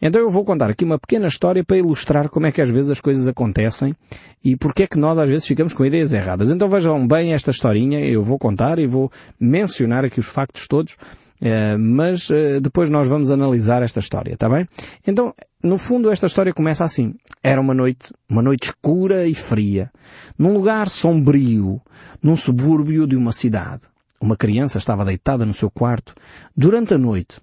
Então 0.00 0.20
eu 0.20 0.30
vou 0.30 0.44
contar 0.44 0.70
aqui 0.70 0.84
uma 0.84 0.98
pequena 0.98 1.26
história 1.26 1.64
para 1.64 1.76
ilustrar 1.76 2.28
como 2.28 2.46
é 2.46 2.52
que 2.52 2.60
às 2.60 2.70
vezes 2.70 2.90
as 2.90 3.00
coisas 3.00 3.26
acontecem 3.26 3.94
e 4.44 4.56
porque 4.56 4.84
é 4.84 4.86
que 4.86 4.98
nós 4.98 5.18
às 5.18 5.28
vezes 5.28 5.46
ficamos 5.46 5.72
com 5.72 5.84
ideias 5.84 6.12
erradas. 6.12 6.50
Então 6.50 6.68
vejam 6.68 7.06
bem 7.06 7.32
esta 7.32 7.50
historinha, 7.50 8.00
eu 8.00 8.22
vou 8.22 8.38
contar 8.38 8.78
e 8.78 8.86
vou 8.86 9.10
mencionar 9.40 10.04
aqui 10.04 10.20
os 10.20 10.26
factos 10.26 10.66
todos, 10.66 10.96
eh, 11.40 11.76
mas 11.76 12.30
eh, 12.30 12.60
depois 12.60 12.88
nós 12.88 13.08
vamos 13.08 13.30
analisar 13.30 13.82
esta 13.82 14.00
história, 14.00 14.34
está 14.34 14.48
bem? 14.48 14.66
Então, 15.06 15.34
no 15.62 15.78
fundo 15.78 16.10
esta 16.10 16.26
história 16.26 16.52
começa 16.52 16.84
assim. 16.84 17.14
Era 17.42 17.60
uma 17.60 17.74
noite, 17.74 18.12
uma 18.28 18.42
noite 18.42 18.68
escura 18.68 19.26
e 19.26 19.34
fria, 19.34 19.90
num 20.38 20.52
lugar 20.52 20.88
sombrio, 20.88 21.80
num 22.22 22.36
subúrbio 22.36 23.06
de 23.06 23.16
uma 23.16 23.32
cidade. 23.32 23.82
Uma 24.20 24.36
criança 24.36 24.78
estava 24.78 25.04
deitada 25.04 25.44
no 25.44 25.52
seu 25.52 25.70
quarto. 25.70 26.14
Durante 26.56 26.94
a 26.94 26.98
noite, 26.98 27.38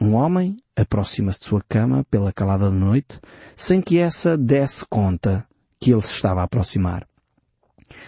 um 0.00 0.14
homem 0.14 0.56
aproxima-se 0.76 1.40
de 1.40 1.46
sua 1.46 1.62
cama 1.68 2.04
pela 2.10 2.32
calada 2.32 2.64
da 2.64 2.70
noite, 2.70 3.20
sem 3.56 3.80
que 3.80 3.98
essa 3.98 4.36
desse 4.36 4.84
conta 4.86 5.46
que 5.80 5.92
ele 5.92 6.02
se 6.02 6.14
estava 6.14 6.40
a 6.40 6.44
aproximar. 6.44 7.06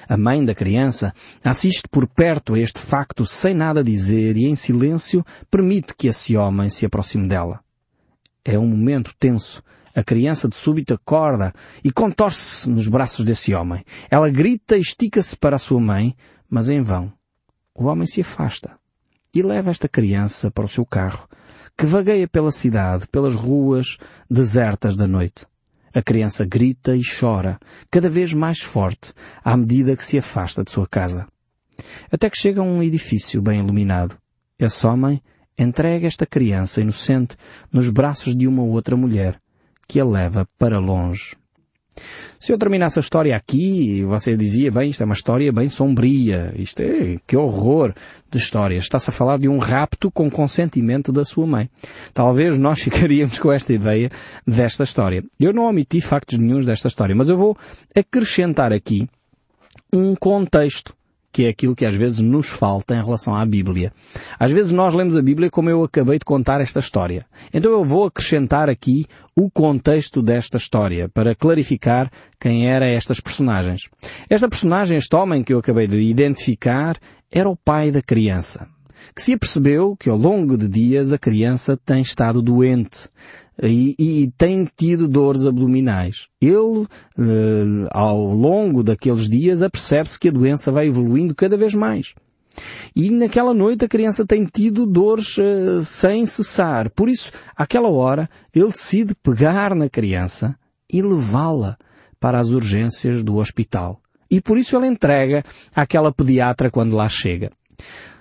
A 0.09 0.17
mãe 0.17 0.45
da 0.45 0.55
criança 0.55 1.13
assiste 1.43 1.89
por 1.91 2.07
perto 2.07 2.55
a 2.55 2.59
este 2.59 2.81
facto 2.81 3.27
sem 3.27 3.55
nada 3.55 3.83
dizer 3.83 4.37
e 4.37 4.47
em 4.47 4.57
silêncio 4.57 5.25
permite 5.51 5.95
que 5.95 6.09
esse 6.09 6.37
homem 6.37 6.71
se 6.71 6.87
aproxime 6.87 7.29
dela. 7.29 7.61
É 8.45 8.59
um 8.59 8.67
momento 8.67 9.15
tenso. 9.19 9.63
A 9.95 10.03
criança 10.03 10.49
de 10.49 10.57
súbito 10.57 10.93
acorda 10.93 11.55
e 11.83 11.93
contorce-se 11.93 12.69
nos 12.69 12.89
braços 12.89 13.25
desse 13.25 13.55
homem. 13.55 13.85
Ela 14.11 14.29
grita 14.29 14.77
e 14.77 14.81
estica-se 14.81 15.37
para 15.37 15.57
a 15.57 15.59
sua 15.59 15.81
mãe, 15.81 16.17
mas 16.51 16.69
em 16.69 16.83
vão. 16.83 17.13
O 17.77 17.85
homem 17.85 18.07
se 18.07 18.21
afasta 18.21 18.77
e 19.33 19.43
leva 19.43 19.71
esta 19.71 19.89
criança 19.89 20.51
para 20.51 20.65
o 20.65 20.69
seu 20.69 20.85
carro, 20.85 21.29
que 21.77 21.87
vagueia 21.87 22.29
pela 22.29 22.53
cidade, 22.53 23.07
pelas 23.09 23.35
ruas 23.35 23.99
desertas 24.31 24.97
da 24.97 25.07
noite. 25.07 25.47
A 25.93 26.03
criança 26.03 26.45
grita 26.45 26.97
e 26.97 27.03
chora, 27.03 27.59
cada 27.91 28.11
vez 28.11 28.33
mais 28.33 28.61
forte, 28.61 29.13
à 29.45 29.57
medida 29.57 29.97
que 29.97 30.05
se 30.05 30.19
afasta 30.19 30.65
de 30.65 30.71
sua 30.71 30.87
casa. 30.87 31.27
Até 32.11 32.31
que 32.31 32.39
chega 32.39 32.61
a 32.61 32.65
um 32.65 32.83
edifício 32.83 33.43
bem 33.43 33.61
iluminado. 33.61 34.17
Esse 34.59 34.87
homem 34.87 35.23
entrega 35.59 36.07
esta 36.07 36.27
criança 36.27 36.81
inocente 36.81 37.37
nos 37.73 37.91
braços 37.91 38.37
de 38.37 38.47
uma 38.47 38.63
outra 38.63 38.97
mulher, 38.97 39.41
que 39.87 40.01
a 40.01 40.05
leva 40.05 40.49
para 40.59 40.79
longe. 40.79 41.37
Se 42.45 42.53
eu 42.53 42.59
terminasse 42.59 42.99
a 42.99 43.01
história 43.01 43.35
aqui, 43.35 44.05
você 44.05 44.37
dizia, 44.37 44.71
bem, 44.71 44.91
isto 44.91 45.03
é 45.03 45.07
uma 45.07 45.15
história 45.15 45.51
bem 45.51 45.67
sombria, 45.71 46.53
isto 46.59 46.83
é, 46.83 47.17
que 47.27 47.35
horror 47.35 47.95
de 48.31 48.37
história. 48.37 48.77
Está-se 48.77 49.09
a 49.09 49.15
falar 49.15 49.39
de 49.39 49.49
um 49.49 49.57
rapto 49.57 50.11
com 50.11 50.31
consentimento 50.31 51.11
da 51.11 51.25
sua 51.25 51.47
mãe. 51.47 51.71
Talvez 52.13 52.59
nós 52.59 52.81
ficaríamos 52.85 53.39
com 53.39 53.51
esta 53.51 53.73
ideia 53.73 54.11
desta 54.47 54.83
história. 54.83 55.25
Eu 55.41 55.55
não 55.55 55.65
omiti 55.65 56.03
factos 56.03 56.37
nenhums 56.37 56.67
desta 56.67 56.87
história, 56.87 57.15
mas 57.15 57.31
eu 57.31 57.39
vou 57.39 57.57
acrescentar 57.97 58.75
aqui 58.75 59.09
um 59.91 60.15
contexto 60.15 60.95
que 61.35 61.47
é 61.47 61.49
aquilo 61.49 61.75
que 61.75 61.85
às 61.85 61.97
vezes 61.97 62.21
nos 62.21 62.47
falta 62.47 62.95
em 62.95 63.03
relação 63.03 63.35
à 63.35 63.45
Bíblia. 63.45 63.93
Às 64.39 64.53
vezes 64.53 64.71
nós 64.71 64.95
lemos 64.95 65.17
a 65.17 65.23
Bíblia 65.23 65.51
como 65.51 65.69
eu 65.69 65.83
acabei 65.83 66.17
de 66.17 66.25
contar 66.25 66.61
esta 66.61 66.79
história. 66.79 67.27
Então 67.53 67.73
eu 67.73 67.83
vou 67.83 68.07
acrescentar 68.07 68.71
aqui 68.71 69.05
o 69.37 69.51
contexto 69.51 70.23
desta 70.23 70.59
história 70.59 71.09
para 71.09 71.35
clarificar 71.35 72.09
quem 72.39 72.69
eram 72.69 72.87
estas 72.87 73.19
personagens. 73.19 73.89
Esta 74.31 74.49
personagem, 74.49 74.97
este 74.97 75.17
homem 75.17 75.43
que 75.43 75.53
eu 75.53 75.59
acabei 75.59 75.89
de 75.89 75.97
identificar, 75.97 76.97
era 77.33 77.51
o 77.51 77.57
pai 77.57 77.91
da 77.91 78.01
criança 78.01 78.69
que 79.15 79.23
se 79.23 79.33
apercebeu 79.33 79.97
que 79.97 80.09
ao 80.09 80.17
longo 80.17 80.57
de 80.57 80.69
dias 80.69 81.13
a 81.13 81.19
criança 81.19 81.77
tem 81.77 82.01
estado 82.01 82.41
doente 82.41 83.09
e, 83.63 83.95
e 83.99 84.33
tem 84.37 84.69
tido 84.77 85.07
dores 85.07 85.47
abdominais. 85.47 86.29
Ele, 86.41 86.87
eh, 87.19 87.89
ao 87.91 88.35
longo 88.35 88.83
daqueles 88.83 89.29
dias, 89.29 89.63
apercebe-se 89.63 90.19
que 90.19 90.29
a 90.29 90.33
doença 90.33 90.73
vai 90.73 90.87
evoluindo 90.87 91.35
cada 91.35 91.57
vez 91.57 91.75
mais. 91.75 92.15
E 92.95 93.11
naquela 93.11 93.53
noite 93.53 93.85
a 93.85 93.89
criança 93.89 94.25
tem 94.25 94.45
tido 94.45 94.87
dores 94.87 95.37
uh, 95.39 95.85
sem 95.85 96.25
cessar. 96.25 96.91
Por 96.91 97.09
isso, 97.09 97.33
àquela 97.57 97.89
hora, 97.89 98.29
ele 98.55 98.71
decide 98.71 99.15
pegar 99.15 99.75
na 99.75 99.89
criança 99.89 100.57
e 100.91 101.03
levá-la 101.03 101.77
para 102.21 102.39
as 102.39 102.51
urgências 102.51 103.23
do 103.23 103.37
hospital. 103.37 104.01
E 104.31 104.41
por 104.41 104.59
isso 104.59 104.77
ele 104.77 104.87
entrega 104.87 105.43
àquela 105.75 106.13
pediatra 106.13 106.71
quando 106.71 106.97
lá 106.97 107.09
chega. 107.09 107.51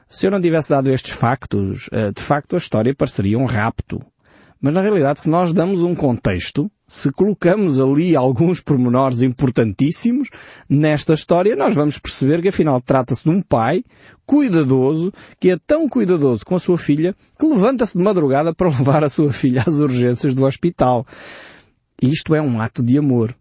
Se 0.10 0.28
eu 0.28 0.32
não 0.32 0.42
tivesse 0.42 0.70
dado 0.70 0.92
estes 0.92 1.12
factos, 1.12 1.88
uh, 1.88 2.12
de 2.12 2.22
facto 2.22 2.56
a 2.56 2.58
história 2.58 2.96
pareceria 2.96 3.38
um 3.38 3.46
rapto. 3.46 4.00
Mas 4.64 4.74
na 4.74 4.80
realidade, 4.80 5.20
se 5.20 5.30
nós 5.30 5.52
damos 5.52 5.82
um 5.82 5.94
contexto, 5.94 6.72
se 6.88 7.12
colocamos 7.12 7.78
ali 7.78 8.16
alguns 8.16 8.62
pormenores 8.62 9.22
importantíssimos 9.22 10.30
nesta 10.70 11.14
história, 11.14 11.54
nós 11.54 11.76
vamos 11.76 12.00
perceber 12.00 12.42
que 12.42 12.48
afinal 12.48 12.80
trata-se 12.80 13.26
de 13.26 13.30
um 13.30 13.42
pai 13.42 13.84
cuidadoso, 14.26 15.12
que 15.38 15.50
é 15.50 15.58
tão 15.68 15.90
cuidadoso 15.90 16.46
com 16.46 16.56
a 16.56 16.60
sua 16.60 16.78
filha, 16.78 17.14
que 17.38 17.46
levanta-se 17.46 17.98
de 17.98 18.04
madrugada 18.06 18.56
para 18.56 18.70
levar 18.72 19.04
a 19.04 19.10
sua 19.10 19.34
filha 19.34 19.66
às 19.68 19.80
urgências 19.80 20.34
do 20.34 20.46
hospital. 20.46 21.06
Isto 22.02 22.34
é 22.34 22.42
um 22.42 22.62
ato 22.62 22.82
de 22.82 22.98
amor. 22.98 23.36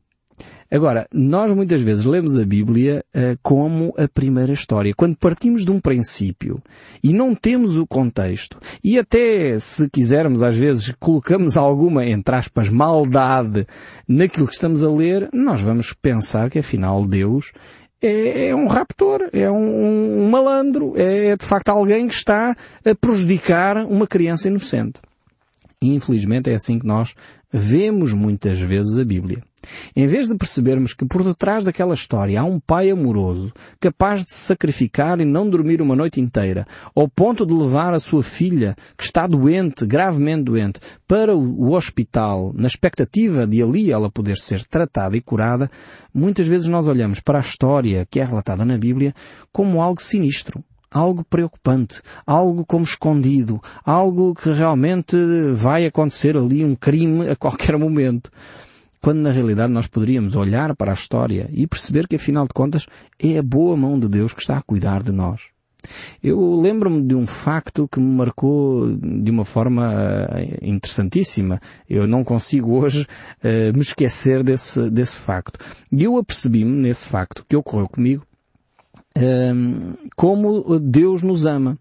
Agora, 0.73 1.07
nós 1.13 1.55
muitas 1.55 1.83
vezes 1.83 2.07
lemos 2.07 2.39
a 2.39 2.47
Bíblia 2.47 3.05
uh, 3.15 3.39
como 3.43 3.93
a 3.99 4.09
primeira 4.09 4.55
história. 4.55 4.95
Quando 4.97 5.19
partimos 5.19 5.67
de 5.67 5.71
um 5.71 5.79
princípio 5.79 6.63
e 7.05 7.13
não 7.13 7.35
temos 7.35 7.77
o 7.77 7.87
contexto, 7.87 8.59
e 8.83 8.99
até, 8.99 9.59
se 9.59 9.87
quisermos, 9.91 10.43
às 10.43 10.57
vezes, 10.57 10.91
colocamos 10.99 11.59
alguma, 11.59 12.07
entre 12.07 12.35
aspas, 12.35 12.71
maldade 12.71 13.67
naquilo 14.09 14.47
que 14.47 14.55
estamos 14.55 14.83
a 14.83 14.91
ler, 14.91 15.29
nós 15.31 15.61
vamos 15.61 15.93
pensar 15.93 16.49
que 16.49 16.61
afinal 16.61 17.05
Deus 17.05 17.53
é, 18.01 18.49
é 18.49 18.57
um 18.57 18.67
raptor, 18.67 19.29
é 19.31 19.51
um, 19.51 20.25
um 20.25 20.31
malandro, 20.31 20.95
é 20.97 21.37
de 21.37 21.45
facto 21.45 21.69
alguém 21.69 22.09
que 22.09 22.15
está 22.15 22.57
a 22.83 22.95
prejudicar 22.99 23.77
uma 23.85 24.07
criança 24.07 24.49
inocente. 24.49 25.03
Infelizmente 25.83 26.49
é 26.49 26.55
assim 26.55 26.79
que 26.79 26.87
nós 26.87 27.15
vemos 27.53 28.13
muitas 28.13 28.61
vezes 28.61 28.97
a 28.97 29.05
Bíblia. 29.05 29.43
Em 29.95 30.07
vez 30.07 30.29
de 30.29 30.37
percebermos 30.37 30.95
que 30.95 31.05
por 31.05 31.25
detrás 31.25 31.65
daquela 31.65 31.95
história 31.95 32.41
há 32.41 32.45
um 32.45 32.61
pai 32.61 32.91
amoroso, 32.91 33.53
capaz 33.81 34.25
de 34.25 34.31
se 34.31 34.47
sacrificar 34.47 35.21
e 35.21 35.25
não 35.25 35.51
dormir 35.51 35.83
uma 35.83 35.97
noite 35.97 36.21
inteira, 36.21 36.67
ao 36.95 37.09
ponto 37.09 37.45
de 37.45 37.53
levar 37.53 37.95
a 37.95 38.01
sua 38.01 38.23
filha, 38.23 38.77
que 38.97 39.05
está 39.05 39.27
doente, 39.27 39.85
gravemente 39.85 40.45
doente, 40.45 40.81
para 41.07 41.35
o 41.35 41.73
hospital, 41.73 42.53
na 42.55 42.69
expectativa 42.69 43.47
de 43.47 43.61
ali 43.61 43.91
ela 43.91 44.11
poder 44.11 44.37
ser 44.37 44.65
tratada 44.65 45.17
e 45.17 45.21
curada, 45.21 45.71
muitas 46.15 46.47
vezes 46.47 46.69
nós 46.69 46.87
olhamos 46.87 47.21
para 47.21 47.39
a 47.39 47.43
história 47.43 48.07
que 48.09 48.21
é 48.21 48.25
relatada 48.25 48.65
na 48.65 48.79
Bíblia 48.79 49.15
como 49.53 49.83
algo 49.83 50.01
sinistro 50.01 50.65
algo 50.93 51.25
preocupante, 51.25 52.03
algo 52.27 52.65
como 52.65 52.85
escondido, 52.85 53.61
algo 53.85 54.35
que 54.35 54.51
realmente 54.53 55.17
vai 55.55 55.87
acontecer 55.87 56.37
ali 56.37 56.65
um 56.65 56.75
crime 56.75 57.29
a 57.29 57.37
qualquer 57.37 57.77
momento. 57.79 58.31
Quando 59.01 59.19
na 59.19 59.33
realidade 59.33 59.73
nós 59.73 59.89
poderíamos 59.89 60.37
olhar 60.37 60.77
para 60.77 60.93
a 60.93 60.95
história 60.95 61.51
e 61.53 61.67
perceber 61.67 62.07
que 62.07 62.17
afinal 62.17 62.47
de 62.47 62.55
contas 62.55 62.87
é 63.19 63.39
a 63.39 63.43
boa 63.43 63.77
mão 63.77 63.99
de 63.99 64.09
Deus 64.09 64.33
que 64.33 64.41
está 64.41 64.57
a 64.57 64.63
cuidar 64.63 65.03
de 65.03 65.11
nós. 65.11 65.53
Eu 66.23 66.61
lembro-me 66.61 67.03
de 67.03 67.15
um 67.15 67.27
facto 67.27 67.89
que 67.89 67.99
me 67.99 68.15
marcou 68.15 68.97
de 68.97 69.31
uma 69.31 69.45
forma 69.45 69.93
eh, 70.31 70.59
interessantíssima. 70.63 71.61
Eu 71.91 72.07
não 72.07 72.23
consigo 72.23 72.79
hoje 72.79 73.03
uh, 73.43 73.77
me 73.77 73.81
esquecer 73.81 74.45
desse, 74.45 74.89
desse 74.91 75.19
facto. 75.19 75.59
E 75.91 76.05
eu 76.05 76.17
apercebi-me 76.17 76.71
nesse 76.71 77.09
facto 77.09 77.45
que 77.49 77.57
ocorreu 77.57 77.89
comigo 77.89 78.25
como 80.17 80.79
Deus 80.81 81.23
nos 81.23 81.47
ama. 81.47 81.79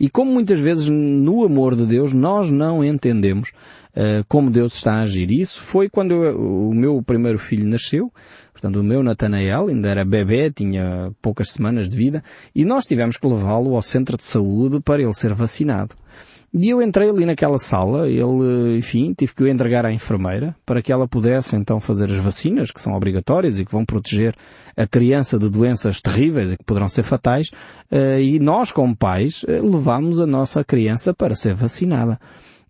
E 0.00 0.08
como 0.08 0.32
muitas 0.32 0.58
vezes 0.60 0.88
no 0.88 1.44
amor 1.44 1.76
de 1.76 1.86
Deus 1.86 2.12
nós 2.12 2.50
não 2.50 2.84
entendemos 2.84 3.50
uh, 3.94 4.24
como 4.28 4.50
Deus 4.50 4.74
está 4.74 4.94
a 4.94 5.02
agir. 5.02 5.30
Isso 5.30 5.60
foi 5.60 5.88
quando 5.88 6.12
eu, 6.12 6.38
o 6.38 6.74
meu 6.74 7.02
primeiro 7.02 7.38
filho 7.38 7.66
nasceu, 7.66 8.12
portanto 8.52 8.76
o 8.76 8.84
meu 8.84 9.02
Natanael 9.02 9.68
ainda 9.68 9.88
era 9.88 10.04
bebê, 10.04 10.50
tinha 10.50 11.12
poucas 11.20 11.50
semanas 11.50 11.88
de 11.88 11.96
vida, 11.96 12.22
e 12.54 12.64
nós 12.64 12.86
tivemos 12.86 13.16
que 13.16 13.26
levá-lo 13.26 13.74
ao 13.74 13.82
centro 13.82 14.16
de 14.16 14.24
saúde 14.24 14.80
para 14.80 15.02
ele 15.02 15.14
ser 15.14 15.34
vacinado. 15.34 15.94
E 16.54 16.70
eu 16.70 16.80
entrei 16.80 17.10
ali 17.10 17.26
naquela 17.26 17.58
sala, 17.58 18.08
ele, 18.08 18.78
enfim, 18.78 19.12
tive 19.12 19.34
que 19.34 19.42
o 19.42 19.48
entregar 19.48 19.84
à 19.84 19.92
enfermeira 19.92 20.56
para 20.64 20.80
que 20.80 20.92
ela 20.92 21.06
pudesse 21.06 21.56
então 21.56 21.78
fazer 21.80 22.10
as 22.10 22.18
vacinas, 22.18 22.70
que 22.70 22.80
são 22.80 22.94
obrigatórias 22.94 23.58
e 23.58 23.64
que 23.64 23.72
vão 23.72 23.84
proteger 23.84 24.34
a 24.76 24.86
criança 24.86 25.38
de 25.38 25.50
doenças 25.50 26.00
terríveis 26.00 26.52
e 26.52 26.56
que 26.56 26.64
poderão 26.64 26.88
ser 26.88 27.02
fatais, 27.02 27.50
eh, 27.90 28.22
e 28.22 28.38
nós, 28.38 28.72
como 28.72 28.96
pais, 28.96 29.44
eh, 29.46 29.60
levámos 29.60 30.20
a 30.20 30.26
nossa 30.26 30.64
criança 30.64 31.12
para 31.12 31.34
ser 31.34 31.54
vacinada. 31.54 32.18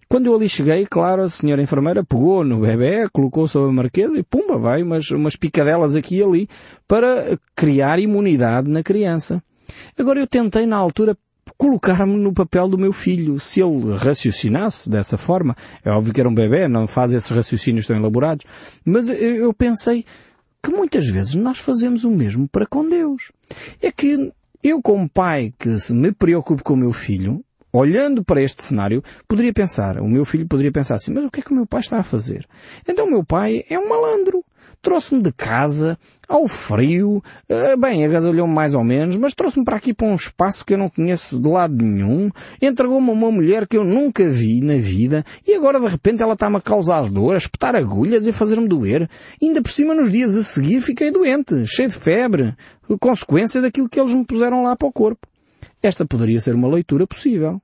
Quando 0.08 0.26
eu 0.26 0.34
ali 0.36 0.48
cheguei, 0.48 0.86
claro, 0.86 1.22
a 1.22 1.28
senhora 1.28 1.60
enfermeira 1.60 2.04
pegou 2.04 2.44
no 2.44 2.60
bebê, 2.60 3.08
colocou 3.12 3.48
sobre 3.48 3.70
a 3.70 3.72
marquesa 3.72 4.18
e 4.18 4.22
pumba, 4.22 4.56
vai 4.56 4.82
umas, 4.82 5.10
umas 5.10 5.34
picadelas 5.34 5.96
aqui 5.96 6.18
e 6.18 6.22
ali 6.22 6.48
para 6.86 7.36
criar 7.56 7.98
imunidade 7.98 8.70
na 8.70 8.84
criança. 8.84 9.42
Agora 9.98 10.20
eu 10.20 10.26
tentei 10.26 10.64
na 10.64 10.76
altura 10.76 11.16
colocar-me 11.56 12.16
no 12.16 12.32
papel 12.32 12.68
do 12.68 12.78
meu 12.78 12.92
filho. 12.92 13.38
Se 13.40 13.60
ele 13.60 13.96
raciocinasse 13.96 14.88
dessa 14.88 15.16
forma, 15.16 15.56
é 15.84 15.90
óbvio 15.90 16.12
que 16.12 16.20
era 16.20 16.28
um 16.28 16.34
bebê, 16.34 16.68
não 16.68 16.86
faz 16.86 17.12
esses 17.12 17.30
raciocínios 17.30 17.86
tão 17.86 17.96
elaborados, 17.96 18.44
mas 18.84 19.08
eu 19.08 19.52
pensei 19.52 20.04
que 20.62 20.70
muitas 20.70 21.06
vezes 21.06 21.34
nós 21.34 21.58
fazemos 21.58 22.04
o 22.04 22.10
mesmo 22.10 22.48
para 22.48 22.66
com 22.66 22.88
Deus. 22.88 23.30
É 23.80 23.92
que 23.92 24.32
eu 24.62 24.82
como 24.82 25.08
pai 25.08 25.52
que 25.58 25.68
me 25.92 26.12
preocupo 26.12 26.64
com 26.64 26.74
o 26.74 26.76
meu 26.76 26.92
filho, 26.92 27.44
olhando 27.72 28.24
para 28.24 28.42
este 28.42 28.62
cenário, 28.64 29.02
poderia 29.28 29.52
pensar, 29.52 30.00
o 30.00 30.08
meu 30.08 30.24
filho 30.24 30.46
poderia 30.46 30.72
pensar 30.72 30.96
assim, 30.96 31.12
mas 31.12 31.24
o 31.24 31.30
que 31.30 31.40
é 31.40 31.42
que 31.42 31.52
o 31.52 31.54
meu 31.54 31.66
pai 31.66 31.80
está 31.80 31.98
a 31.98 32.02
fazer? 32.02 32.46
Então 32.88 33.06
o 33.06 33.10
meu 33.10 33.24
pai 33.24 33.64
é 33.68 33.78
um 33.78 33.88
malandro 33.88 34.44
trouxe-me 34.82 35.22
de 35.22 35.32
casa, 35.32 35.98
ao 36.28 36.46
frio, 36.48 37.22
eh, 37.48 37.76
bem, 37.76 38.04
agasalhou-me 38.04 38.52
mais 38.52 38.74
ou 38.74 38.84
menos, 38.84 39.16
mas 39.16 39.34
trouxe-me 39.34 39.64
para 39.64 39.76
aqui 39.76 39.92
para 39.92 40.06
um 40.06 40.14
espaço 40.14 40.64
que 40.64 40.74
eu 40.74 40.78
não 40.78 40.88
conheço 40.88 41.38
de 41.40 41.48
lado 41.48 41.74
nenhum, 41.76 42.30
entregou-me 42.60 43.10
uma 43.10 43.30
mulher 43.30 43.66
que 43.66 43.76
eu 43.76 43.84
nunca 43.84 44.28
vi 44.28 44.60
na 44.60 44.76
vida, 44.76 45.24
e 45.46 45.54
agora 45.54 45.80
de 45.80 45.86
repente 45.86 46.22
ela 46.22 46.34
está-me 46.34 46.56
a 46.56 46.60
causar 46.60 47.08
dor, 47.10 47.34
a 47.34 47.38
espetar 47.38 47.74
agulhas 47.74 48.26
e 48.26 48.30
a 48.30 48.32
fazer-me 48.32 48.68
doer. 48.68 49.08
E 49.40 49.46
ainda 49.46 49.62
por 49.62 49.70
cima 49.70 49.94
nos 49.94 50.10
dias 50.10 50.36
a 50.36 50.42
seguir 50.42 50.80
fiquei 50.80 51.10
doente, 51.10 51.66
cheio 51.66 51.88
de 51.88 51.96
febre, 51.96 52.54
consequência 53.00 53.60
daquilo 53.60 53.88
que 53.88 53.98
eles 54.00 54.12
me 54.12 54.24
puseram 54.24 54.62
lá 54.62 54.76
para 54.76 54.88
o 54.88 54.92
corpo. 54.92 55.26
Esta 55.82 56.06
poderia 56.06 56.40
ser 56.40 56.54
uma 56.54 56.68
leitura 56.68 57.06
possível. 57.06 57.60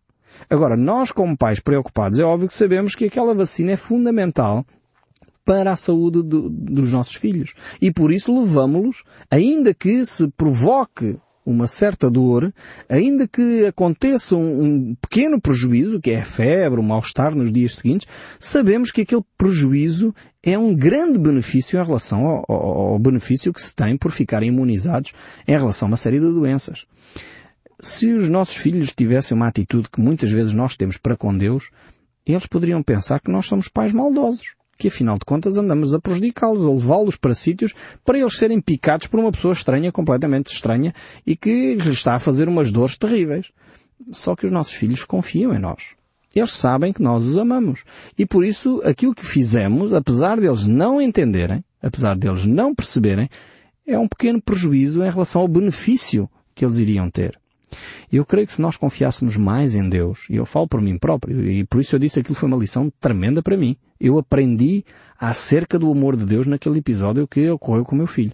Agora, 0.48 0.76
nós 0.76 1.12
como 1.12 1.36
pais 1.36 1.60
preocupados, 1.60 2.18
é 2.18 2.24
óbvio 2.24 2.48
que 2.48 2.54
sabemos 2.54 2.94
que 2.94 3.04
aquela 3.04 3.34
vacina 3.34 3.72
é 3.72 3.76
fundamental 3.76 4.64
para 5.44 5.72
a 5.72 5.76
saúde 5.76 6.22
do, 6.22 6.48
dos 6.48 6.92
nossos 6.92 7.14
filhos. 7.14 7.54
E 7.80 7.92
por 7.92 8.12
isso 8.12 8.38
levamos-los, 8.38 9.04
ainda 9.30 9.74
que 9.74 10.04
se 10.06 10.28
provoque 10.28 11.18
uma 11.44 11.66
certa 11.66 12.08
dor, 12.08 12.54
ainda 12.88 13.26
que 13.26 13.66
aconteça 13.66 14.36
um, 14.36 14.64
um 14.64 14.94
pequeno 14.94 15.40
prejuízo, 15.40 16.00
que 16.00 16.12
é 16.12 16.20
a 16.20 16.24
febre, 16.24 16.78
o 16.78 16.82
mal-estar 16.82 17.34
nos 17.34 17.52
dias 17.52 17.76
seguintes, 17.76 18.06
sabemos 18.38 18.92
que 18.92 19.00
aquele 19.00 19.24
prejuízo 19.36 20.14
é 20.42 20.56
um 20.56 20.74
grande 20.74 21.18
benefício 21.18 21.80
em 21.80 21.84
relação 21.84 22.26
ao, 22.26 22.44
ao, 22.48 22.78
ao 22.92 22.98
benefício 22.98 23.52
que 23.52 23.60
se 23.60 23.74
tem 23.74 23.96
por 23.96 24.12
ficarem 24.12 24.48
imunizados 24.48 25.12
em 25.46 25.52
relação 25.52 25.86
a 25.86 25.90
uma 25.90 25.96
série 25.96 26.20
de 26.20 26.26
doenças. 26.26 26.86
Se 27.80 28.12
os 28.12 28.28
nossos 28.28 28.56
filhos 28.56 28.94
tivessem 28.94 29.36
uma 29.36 29.48
atitude 29.48 29.90
que 29.90 30.00
muitas 30.00 30.30
vezes 30.30 30.54
nós 30.54 30.76
temos 30.76 30.96
para 30.96 31.16
com 31.16 31.36
Deus, 31.36 31.70
eles 32.24 32.46
poderiam 32.46 32.80
pensar 32.84 33.18
que 33.18 33.30
nós 33.30 33.46
somos 33.46 33.66
pais 33.66 33.92
maldosos 33.92 34.54
que 34.76 34.88
afinal 34.88 35.18
de 35.18 35.24
contas 35.24 35.56
andamos 35.56 35.94
a 35.94 36.00
prejudicá-los, 36.00 36.66
a 36.66 36.70
levá-los 36.70 37.16
para 37.16 37.34
sítios 37.34 37.74
para 38.04 38.18
eles 38.18 38.36
serem 38.36 38.60
picados 38.60 39.06
por 39.06 39.20
uma 39.20 39.32
pessoa 39.32 39.52
estranha, 39.52 39.92
completamente 39.92 40.52
estranha, 40.52 40.94
e 41.26 41.36
que 41.36 41.74
lhes 41.74 41.86
está 41.86 42.14
a 42.14 42.20
fazer 42.20 42.48
umas 42.48 42.72
dores 42.72 42.96
terríveis. 42.96 43.52
Só 44.10 44.34
que 44.34 44.46
os 44.46 44.52
nossos 44.52 44.72
filhos 44.72 45.04
confiam 45.04 45.54
em 45.54 45.58
nós. 45.58 45.94
Eles 46.34 46.52
sabem 46.52 46.92
que 46.92 47.02
nós 47.02 47.24
os 47.24 47.36
amamos. 47.36 47.84
E 48.18 48.24
por 48.24 48.44
isso, 48.44 48.80
aquilo 48.84 49.14
que 49.14 49.24
fizemos, 49.24 49.92
apesar 49.92 50.40
deles 50.40 50.66
não 50.66 51.00
entenderem, 51.00 51.62
apesar 51.80 52.16
deles 52.16 52.44
não 52.44 52.74
perceberem, 52.74 53.28
é 53.86 53.98
um 53.98 54.08
pequeno 54.08 54.40
prejuízo 54.40 55.04
em 55.04 55.10
relação 55.10 55.42
ao 55.42 55.48
benefício 55.48 56.28
que 56.54 56.64
eles 56.64 56.78
iriam 56.78 57.10
ter. 57.10 57.38
Eu 58.10 58.24
creio 58.24 58.46
que 58.46 58.52
se 58.52 58.62
nós 58.62 58.76
confiássemos 58.76 59.36
mais 59.36 59.74
em 59.74 59.88
Deus, 59.88 60.26
e 60.28 60.36
eu 60.36 60.44
falo 60.44 60.68
por 60.68 60.80
mim 60.80 60.98
próprio, 60.98 61.48
e 61.48 61.64
por 61.64 61.80
isso 61.80 61.94
eu 61.94 61.98
disse 61.98 62.14
que 62.14 62.20
aquilo 62.20 62.34
foi 62.34 62.48
uma 62.48 62.58
lição 62.58 62.92
tremenda 63.00 63.42
para 63.42 63.56
mim. 63.56 63.76
Eu 63.98 64.18
aprendi 64.18 64.84
acerca 65.18 65.78
do 65.78 65.90
amor 65.90 66.16
de 66.16 66.24
Deus 66.24 66.46
naquele 66.46 66.78
episódio 66.78 67.26
que 67.28 67.48
ocorreu 67.50 67.84
com 67.84 67.94
o 67.94 67.98
meu 67.98 68.06
filho. 68.06 68.32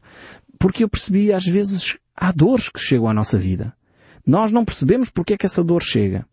Porque 0.59 0.83
eu 0.83 0.88
percebi, 0.88 1.33
às 1.33 1.47
vezes, 1.47 1.99
há 2.16 2.33
dores 2.33 2.68
que 2.68 2.80
chegam 2.80 3.09
à 3.09 3.14
nossa 3.14 3.38
vida. 3.38 3.75
Nós 4.26 4.50
não 4.50 4.64
percebemos 4.64 5.09
porque 5.09 5.35
é 5.35 5.37
que 5.37 5.47
essa 5.47 5.62
dor 5.62 5.83
chega. 5.83 6.26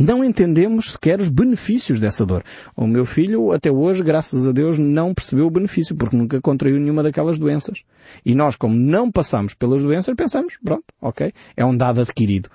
Não 0.00 0.24
entendemos 0.24 0.92
sequer 0.92 1.20
os 1.20 1.28
benefícios 1.28 2.00
dessa 2.00 2.24
dor. 2.24 2.42
O 2.74 2.86
meu 2.86 3.04
filho, 3.04 3.52
até 3.52 3.70
hoje, 3.70 4.02
graças 4.02 4.46
a 4.46 4.50
Deus, 4.50 4.78
não 4.78 5.12
percebeu 5.12 5.46
o 5.46 5.50
benefício, 5.50 5.94
porque 5.94 6.16
nunca 6.16 6.40
contraiu 6.40 6.80
nenhuma 6.80 7.02
daquelas 7.02 7.38
doenças. 7.38 7.84
E 8.24 8.34
nós, 8.34 8.56
como 8.56 8.74
não 8.74 9.12
passamos 9.12 9.52
pelas 9.52 9.82
doenças, 9.82 10.14
pensamos, 10.16 10.56
pronto, 10.64 10.84
ok, 11.02 11.30
é 11.54 11.66
um 11.66 11.76
dado 11.76 12.00
adquirido. 12.00 12.48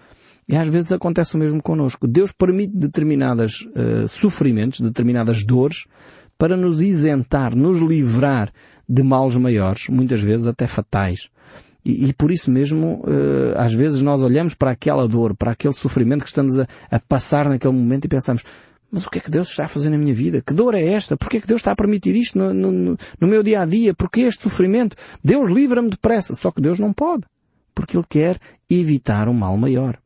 E 0.49 0.55
às 0.55 0.67
vezes 0.67 0.91
acontece 0.91 1.35
o 1.35 1.37
mesmo 1.37 1.61
connosco. 1.61 2.07
Deus 2.07 2.31
permite 2.31 2.75
determinados 2.75 3.61
uh, 3.61 4.07
sofrimentos, 4.07 4.79
determinadas 4.79 5.43
dores, 5.43 5.85
para 6.39 6.57
nos 6.57 6.81
isentar, 6.81 7.55
nos 7.55 7.79
livrar 7.79 8.51
de 8.89 9.03
males 9.03 9.35
maiores, 9.35 9.87
muitas 9.87 10.19
vezes 10.19 10.47
até 10.47 10.65
fatais. 10.65 11.29
E, 11.86 12.08
e 12.10 12.13
por 12.13 12.32
isso 12.32 12.50
mesmo, 12.50 13.04
uh, 13.06 13.58
às 13.58 13.74
vezes 13.74 14.01
nós 14.01 14.24
olhamos 14.24 14.56
para 14.56 14.72
aquela 14.72 15.08
dor, 15.08 15.36
para 15.36 15.51
aquele 15.51 15.74
sofrimento 15.74 16.24
que 16.24 16.30
estamos 16.30 16.58
a, 16.58 16.68
a, 16.89 17.00
passar 17.00 17.48
naquele 17.48 17.74
momento 17.74 18.06
e 18.06 18.08
pensamos, 18.08 18.44
mas 18.92 19.06
o 19.06 19.10
que 19.10 19.20
é 19.20 19.22
que 19.22 19.30
Deus 19.30 19.50
está 19.50 19.65
a 19.65 19.68
fazer 19.68 19.89
na 19.92 19.98
minha 19.98 20.13
vida? 20.13 20.42
Que 20.42 20.54
dor 20.54 20.74
é 20.74 20.84
esta? 20.84 21.15
Porquê 21.15 21.38
é 21.38 21.42
que 21.42 21.48
Deus 21.48 21.60
está 21.60 21.74
a 21.74 21.75
permitir 21.75 22.15
isto 22.15 22.38
no, 22.38 22.54
no, 22.54 22.98
no 23.20 23.27
meu 23.27 23.44
dia 23.44 23.62
a 23.62 23.65
dia? 23.65 23.94
Porquê 23.94 24.22
este 24.22 24.44
sofrimento? 24.44 24.96
Deus 25.24 25.48
livra-me 25.50 25.89
depressa. 25.89 26.34
Só 26.34 26.50
que 26.50 26.62
Deus 26.62 26.80
não 26.80 26.94
pode. 26.94 27.24
Porque 27.74 27.98
Ele 27.98 28.06
quer 28.08 28.39
evitar 28.70 29.27
um 29.27 29.34
mal 29.34 29.58
maior. 29.58 29.98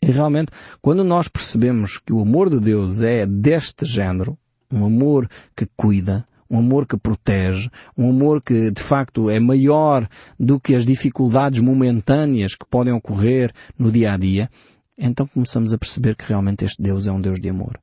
E 0.00 0.10
realmente, 0.10 0.52
quando 0.80 1.02
nós 1.02 1.28
percebemos 1.28 1.98
que 1.98 2.12
o 2.12 2.20
amor 2.20 2.50
de 2.50 2.60
Deus 2.60 3.00
é 3.00 3.26
deste 3.26 3.84
género, 3.84 4.38
um 4.70 4.84
amor 4.84 5.28
que 5.56 5.66
cuida, 5.76 6.26
um 6.50 6.58
amor 6.58 6.86
que 6.86 6.96
protege, 6.96 7.70
um 7.96 8.10
amor 8.10 8.42
que 8.42 8.70
de 8.70 8.82
facto 8.82 9.30
é 9.30 9.38
maior 9.40 10.08
do 10.38 10.60
que 10.60 10.74
as 10.74 10.84
dificuldades 10.84 11.60
momentâneas 11.60 12.54
que 12.54 12.66
podem 12.66 12.92
ocorrer 12.92 13.52
no 13.78 13.90
dia 13.90 14.12
a 14.12 14.16
dia, 14.16 14.48
então 14.96 15.26
começamos 15.26 15.72
a 15.72 15.78
perceber 15.78 16.14
que 16.14 16.26
realmente 16.26 16.64
este 16.64 16.82
Deus 16.82 17.06
é 17.06 17.12
um 17.12 17.20
Deus 17.20 17.40
de 17.40 17.48
amor. 17.48 17.78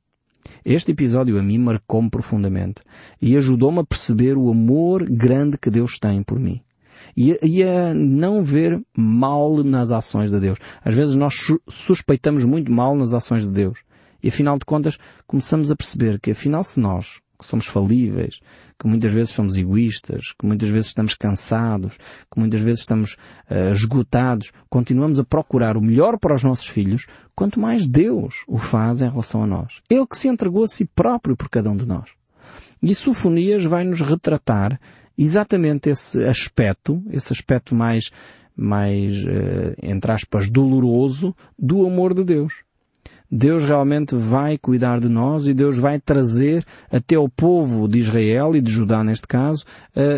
Este 0.64 0.92
episódio 0.92 1.38
a 1.38 1.42
mim 1.42 1.58
marcou-me 1.58 2.10
profundamente 2.10 2.82
e 3.20 3.36
ajudou-me 3.36 3.80
a 3.80 3.84
perceber 3.84 4.36
o 4.36 4.50
amor 4.50 5.08
grande 5.08 5.58
que 5.58 5.70
Deus 5.70 5.98
tem 5.98 6.22
por 6.22 6.38
mim 6.38 6.62
e, 7.16 7.38
e 7.42 7.62
a 7.62 7.92
não 7.94 8.42
ver 8.42 8.80
mal 8.96 9.62
nas 9.62 9.90
ações 9.90 10.30
de 10.30 10.40
Deus. 10.40 10.58
Às 10.84 10.94
vezes 10.94 11.16
nós 11.16 11.34
suspeitamos 11.68 12.44
muito 12.44 12.70
mal 12.70 12.96
nas 12.96 13.12
ações 13.12 13.42
de 13.42 13.52
Deus. 13.52 13.80
E 14.22 14.28
afinal 14.28 14.58
de 14.58 14.64
contas 14.64 14.98
começamos 15.26 15.70
a 15.70 15.76
perceber 15.76 16.20
que 16.20 16.30
afinal 16.30 16.62
se 16.62 16.80
nós, 16.80 17.20
somos 17.42 17.66
falíveis, 17.66 18.40
que 18.78 18.86
muitas 18.86 19.12
vezes 19.12 19.30
somos 19.30 19.56
egoístas, 19.56 20.32
que 20.38 20.46
muitas 20.46 20.68
vezes 20.68 20.88
estamos 20.88 21.14
cansados, 21.14 21.96
que 22.32 22.38
muitas 22.38 22.60
vezes 22.60 22.80
estamos 22.80 23.16
uh, 23.50 23.72
esgotados, 23.72 24.52
continuamos 24.68 25.18
a 25.18 25.24
procurar 25.24 25.76
o 25.76 25.80
melhor 25.80 26.18
para 26.18 26.34
os 26.34 26.42
nossos 26.42 26.66
filhos, 26.66 27.06
quanto 27.34 27.60
mais 27.60 27.86
Deus 27.86 28.44
o 28.48 28.58
faz 28.58 29.00
em 29.02 29.08
relação 29.08 29.42
a 29.42 29.46
nós. 29.46 29.80
Ele 29.88 30.06
que 30.06 30.18
se 30.18 30.28
entregou 30.28 30.64
a 30.64 30.68
si 30.68 30.84
próprio 30.84 31.36
por 31.36 31.48
cada 31.48 31.70
um 31.70 31.76
de 31.76 31.86
nós. 31.86 32.10
E 32.82 32.94
Sofonias 32.94 33.64
vai 33.64 33.84
nos 33.84 34.00
retratar 34.00 34.80
exatamente 35.16 35.88
esse 35.88 36.24
aspecto, 36.24 37.02
esse 37.10 37.32
aspecto 37.32 37.74
mais, 37.74 38.10
mais, 38.56 39.22
uh, 39.24 39.74
entre 39.82 40.12
aspas, 40.12 40.50
doloroso 40.50 41.34
do 41.58 41.86
amor 41.86 42.14
de 42.14 42.24
Deus. 42.24 42.64
Deus 43.34 43.64
realmente 43.64 44.14
vai 44.14 44.58
cuidar 44.58 45.00
de 45.00 45.08
nós 45.08 45.46
e 45.46 45.54
Deus 45.54 45.78
vai 45.78 45.98
trazer 45.98 46.66
até 46.90 47.18
o 47.18 47.30
povo 47.30 47.88
de 47.88 47.98
Israel 47.98 48.54
e 48.54 48.60
de 48.60 48.70
Judá 48.70 49.02
neste 49.02 49.26
caso 49.26 49.64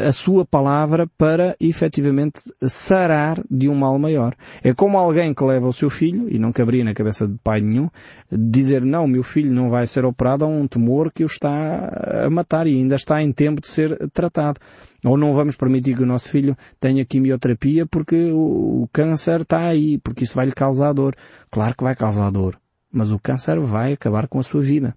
a 0.04 0.10
sua 0.10 0.44
palavra 0.44 1.06
para 1.16 1.54
efetivamente 1.60 2.40
sarar 2.62 3.40
de 3.48 3.68
um 3.68 3.74
mal 3.76 3.96
maior. 4.00 4.34
É 4.64 4.74
como 4.74 4.98
alguém 4.98 5.32
que 5.32 5.44
leva 5.44 5.68
o 5.68 5.72
seu 5.72 5.88
filho, 5.88 6.28
e 6.28 6.40
não 6.40 6.52
caberia 6.52 6.82
na 6.82 6.92
cabeça 6.92 7.28
de 7.28 7.36
pai 7.42 7.60
nenhum, 7.60 7.88
dizer 8.32 8.84
não, 8.84 9.06
meu 9.06 9.22
filho 9.22 9.52
não 9.52 9.70
vai 9.70 9.86
ser 9.86 10.04
operado 10.04 10.44
a 10.44 10.48
um 10.48 10.66
tumor 10.66 11.12
que 11.12 11.22
o 11.22 11.26
está 11.26 12.24
a 12.24 12.30
matar 12.30 12.66
e 12.66 12.76
ainda 12.76 12.96
está 12.96 13.22
em 13.22 13.30
tempo 13.30 13.60
de 13.60 13.68
ser 13.68 13.96
tratado. 14.10 14.58
Ou 15.04 15.16
não 15.16 15.34
vamos 15.34 15.54
permitir 15.54 15.96
que 15.96 16.02
o 16.02 16.06
nosso 16.06 16.30
filho 16.30 16.56
tenha 16.80 17.04
quimioterapia 17.04 17.86
porque 17.86 18.32
o 18.32 18.88
câncer 18.92 19.42
está 19.42 19.66
aí, 19.66 19.98
porque 19.98 20.24
isso 20.24 20.34
vai 20.34 20.46
lhe 20.46 20.52
causar 20.52 20.92
dor. 20.92 21.14
Claro 21.50 21.76
que 21.76 21.84
vai 21.84 21.94
causar 21.94 22.30
dor 22.30 22.58
mas 22.94 23.10
o 23.10 23.18
câncer 23.18 23.58
vai 23.58 23.92
acabar 23.92 24.28
com 24.28 24.38
a 24.38 24.42
sua 24.42 24.62
vida. 24.62 24.94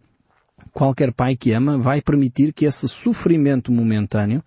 Qualquer 0.72 1.12
pai 1.12 1.36
que 1.36 1.52
ama 1.52 1.78
vai 1.78 2.02
permitir 2.02 2.54
que 2.54 2.66
esse 2.66 2.88
sofrimento 2.88 3.72
momentâneo 3.72 4.44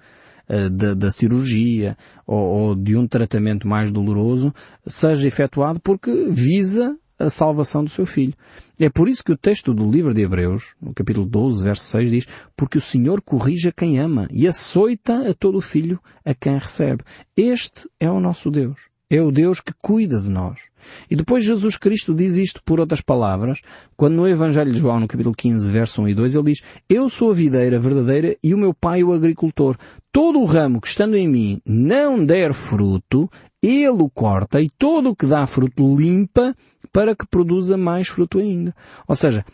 uh, 0.49 0.71
da, 0.71 0.95
da, 0.95 1.11
cirurgia 1.11 1.97
ou, 2.27 2.39
ou 2.39 2.75
de 2.75 2.97
um 2.97 3.07
tratamento 3.07 3.67
mais 3.67 3.91
doloroso 3.91 4.55
seja 4.87 5.27
efetuado 5.27 5.81
porque 5.81 6.27
visa 6.31 6.97
a 7.19 7.29
salvação 7.29 7.85
do 7.85 7.91
seu 7.91 8.07
filho. 8.07 8.35
É 8.79 8.89
por 8.89 9.09
isso 9.09 9.23
que 9.23 9.33
o 9.33 9.37
texto 9.37 9.75
do 9.75 9.89
livro 9.89 10.15
de 10.15 10.23
Hebreus, 10.23 10.75
no 10.81 10.95
capítulo 10.95 11.27
12, 11.27 11.63
verso 11.63 11.85
6, 11.85 12.11
diz 12.11 12.27
Porque 12.57 12.79
o 12.79 12.81
Senhor 12.81 13.21
corrige 13.21 13.69
a 13.69 13.73
quem 13.73 13.99
ama 13.99 14.27
e 14.31 14.49
açoita 14.49 15.29
a 15.29 15.35
todo 15.35 15.61
filho 15.61 16.01
a 16.25 16.35
quem 16.35 16.57
recebe. 16.57 17.05
Este 17.37 17.89
é 18.01 18.11
o 18.11 18.21
nosso 18.21 18.51
Deus. 18.51 18.81
É 19.11 19.21
o 19.21 19.31
Deus 19.31 19.61
que 19.61 19.73
cuida 19.83 20.21
de 20.21 20.31
nós. 20.31 20.70
E 21.11 21.17
depois 21.17 21.45
Jesus 21.45 21.77
Cristo 21.77 22.15
diz 22.15 22.37
isto 22.37 22.63
por 22.65 22.81
outras 22.81 23.01
palavras, 23.01 23.61
quando 23.97 24.15
no 24.15 24.29
Evangelho 24.29 24.73
de 24.73 24.79
João, 24.79 25.01
no 25.01 25.09
capítulo 25.09 25.35
15, 25.35 25.71
verso 25.71 26.03
1 26.03 26.09
e 26.09 26.15
2, 26.15 26.35
ele 26.35 26.45
diz, 26.45 26.63
Eu 26.89 27.09
sou 27.09 27.31
a 27.31 27.35
videira 27.35 27.79
verdadeira 27.79 28.37
e 28.43 28.55
o 28.55 28.59
meu 28.59 28.75
pai 28.75 29.03
o 29.03 29.13
agricultor. 29.13 29.77
Todo 30.13 30.41
o 30.41 30.45
ramo 30.45 30.81
que 30.81 30.89
estando 30.89 31.17
em 31.17 31.29
mim 31.29 31.61
não 31.65 32.25
der 32.25 32.53
fruto, 32.53 33.31
ele 33.63 33.89
o 33.89 34.09
corta 34.09 34.61
e 34.61 34.71
todo 34.71 35.11
o 35.11 35.17
que 35.17 35.27
dá 35.27 35.47
fruto 35.47 35.97
limpa 35.97 36.55
para 36.93 37.15
que 37.15 37.27
produza 37.27 37.77
mais 37.77 38.09
fruto 38.09 38.39
ainda. 38.39 38.75
Ou 39.07 39.15
seja, 39.15 39.45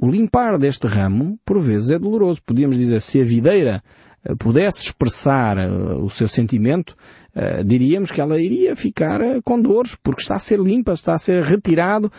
o 0.00 0.10
limpar 0.10 0.58
deste 0.58 0.86
ramo, 0.86 1.38
por 1.44 1.60
vezes, 1.60 1.90
é 1.90 1.98
doloroso. 1.98 2.40
Podíamos 2.44 2.76
dizer, 2.76 3.00
se 3.00 3.20
a 3.20 3.24
videira 3.24 3.82
pudesse 4.38 4.82
expressar 4.82 5.58
eh, 5.58 5.68
o 5.68 6.08
seu 6.08 6.26
sentimento, 6.26 6.96
uh, 7.34 7.62
diríamos 7.64 8.10
que 8.10 8.20
ela 8.20 8.40
iria 8.40 8.74
ficar 8.74 9.20
com 9.44 9.60
dores, 9.60 9.96
porque 10.02 10.22
está 10.22 10.36
a 10.36 10.38
ser 10.38 10.58
limpa, 10.58 10.92
está 10.92 11.14
a 11.14 11.18
ser 11.18 11.42
retirado 11.42 12.10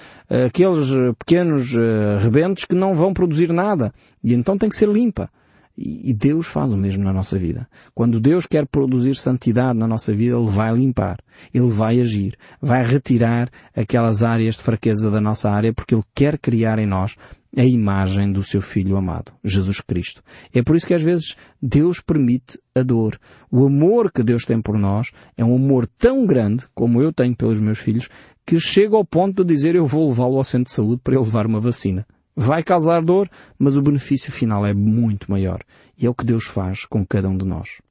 aqueles 0.47 0.89
pequenos 1.17 1.73
rebentos 2.21 2.65
que 2.65 2.75
não 2.75 2.95
vão 2.95 3.13
produzir 3.13 3.51
nada. 3.51 3.93
E 4.23 4.33
então 4.33 4.57
tem 4.57 4.69
que 4.69 4.75
ser 4.75 4.89
limpa. 4.89 5.29
E 5.77 6.13
Deus 6.13 6.47
faz 6.47 6.71
o 6.71 6.77
mesmo 6.77 7.03
na 7.03 7.11
nossa 7.11 7.37
vida. 7.37 7.67
Quando 7.93 8.19
Deus 8.19 8.45
quer 8.45 8.65
produzir 8.65 9.15
santidade 9.15 9.77
na 9.77 9.87
nossa 9.87 10.13
vida, 10.13 10.37
Ele 10.37 10.49
vai 10.49 10.73
limpar. 10.73 11.17
Ele 11.53 11.69
vai 11.69 11.99
agir. 11.99 12.37
Vai 12.61 12.85
retirar 12.85 13.49
aquelas 13.75 14.23
áreas 14.23 14.55
de 14.55 14.63
fraqueza 14.63 15.11
da 15.11 15.19
nossa 15.19 15.49
área 15.49 15.73
porque 15.73 15.93
Ele 15.93 16.03
quer 16.13 16.37
criar 16.37 16.79
em 16.79 16.85
nós 16.85 17.15
a 17.57 17.63
imagem 17.63 18.31
do 18.31 18.43
seu 18.43 18.61
Filho 18.61 18.97
amado, 18.97 19.31
Jesus 19.43 19.79
Cristo. 19.79 20.21
É 20.53 20.61
por 20.61 20.75
isso 20.75 20.85
que 20.85 20.93
às 20.93 21.01
vezes 21.01 21.35
Deus 21.61 22.01
permite 22.01 22.59
a 22.75 22.83
dor. 22.83 23.17
O 23.49 23.65
amor 23.65 24.11
que 24.11 24.23
Deus 24.23 24.45
tem 24.45 24.61
por 24.61 24.77
nós 24.77 25.11
é 25.37 25.43
um 25.43 25.55
amor 25.55 25.87
tão 25.87 26.25
grande, 26.25 26.65
como 26.73 27.01
eu 27.01 27.13
tenho 27.13 27.35
pelos 27.35 27.59
meus 27.59 27.79
filhos, 27.79 28.09
que 28.45 28.59
chega 28.59 28.95
ao 28.95 29.05
ponto 29.05 29.43
de 29.43 29.53
dizer 29.53 29.75
eu 29.75 29.85
vou 29.85 30.09
levá-lo 30.09 30.37
ao 30.37 30.43
centro 30.43 30.65
de 30.65 30.71
saúde 30.71 31.01
para 31.03 31.15
ele 31.15 31.23
levar 31.23 31.47
uma 31.47 31.61
vacina. 31.61 32.05
Vai 32.35 32.63
causar 32.63 33.01
dor, 33.01 33.29
mas 33.57 33.75
o 33.75 33.81
benefício 33.81 34.31
final 34.31 34.65
é 34.65 34.73
muito 34.73 35.31
maior. 35.31 35.61
E 35.97 36.05
é 36.05 36.09
o 36.09 36.13
que 36.13 36.25
Deus 36.25 36.45
faz 36.45 36.85
com 36.85 37.05
cada 37.05 37.29
um 37.29 37.37
de 37.37 37.45
nós. 37.45 37.81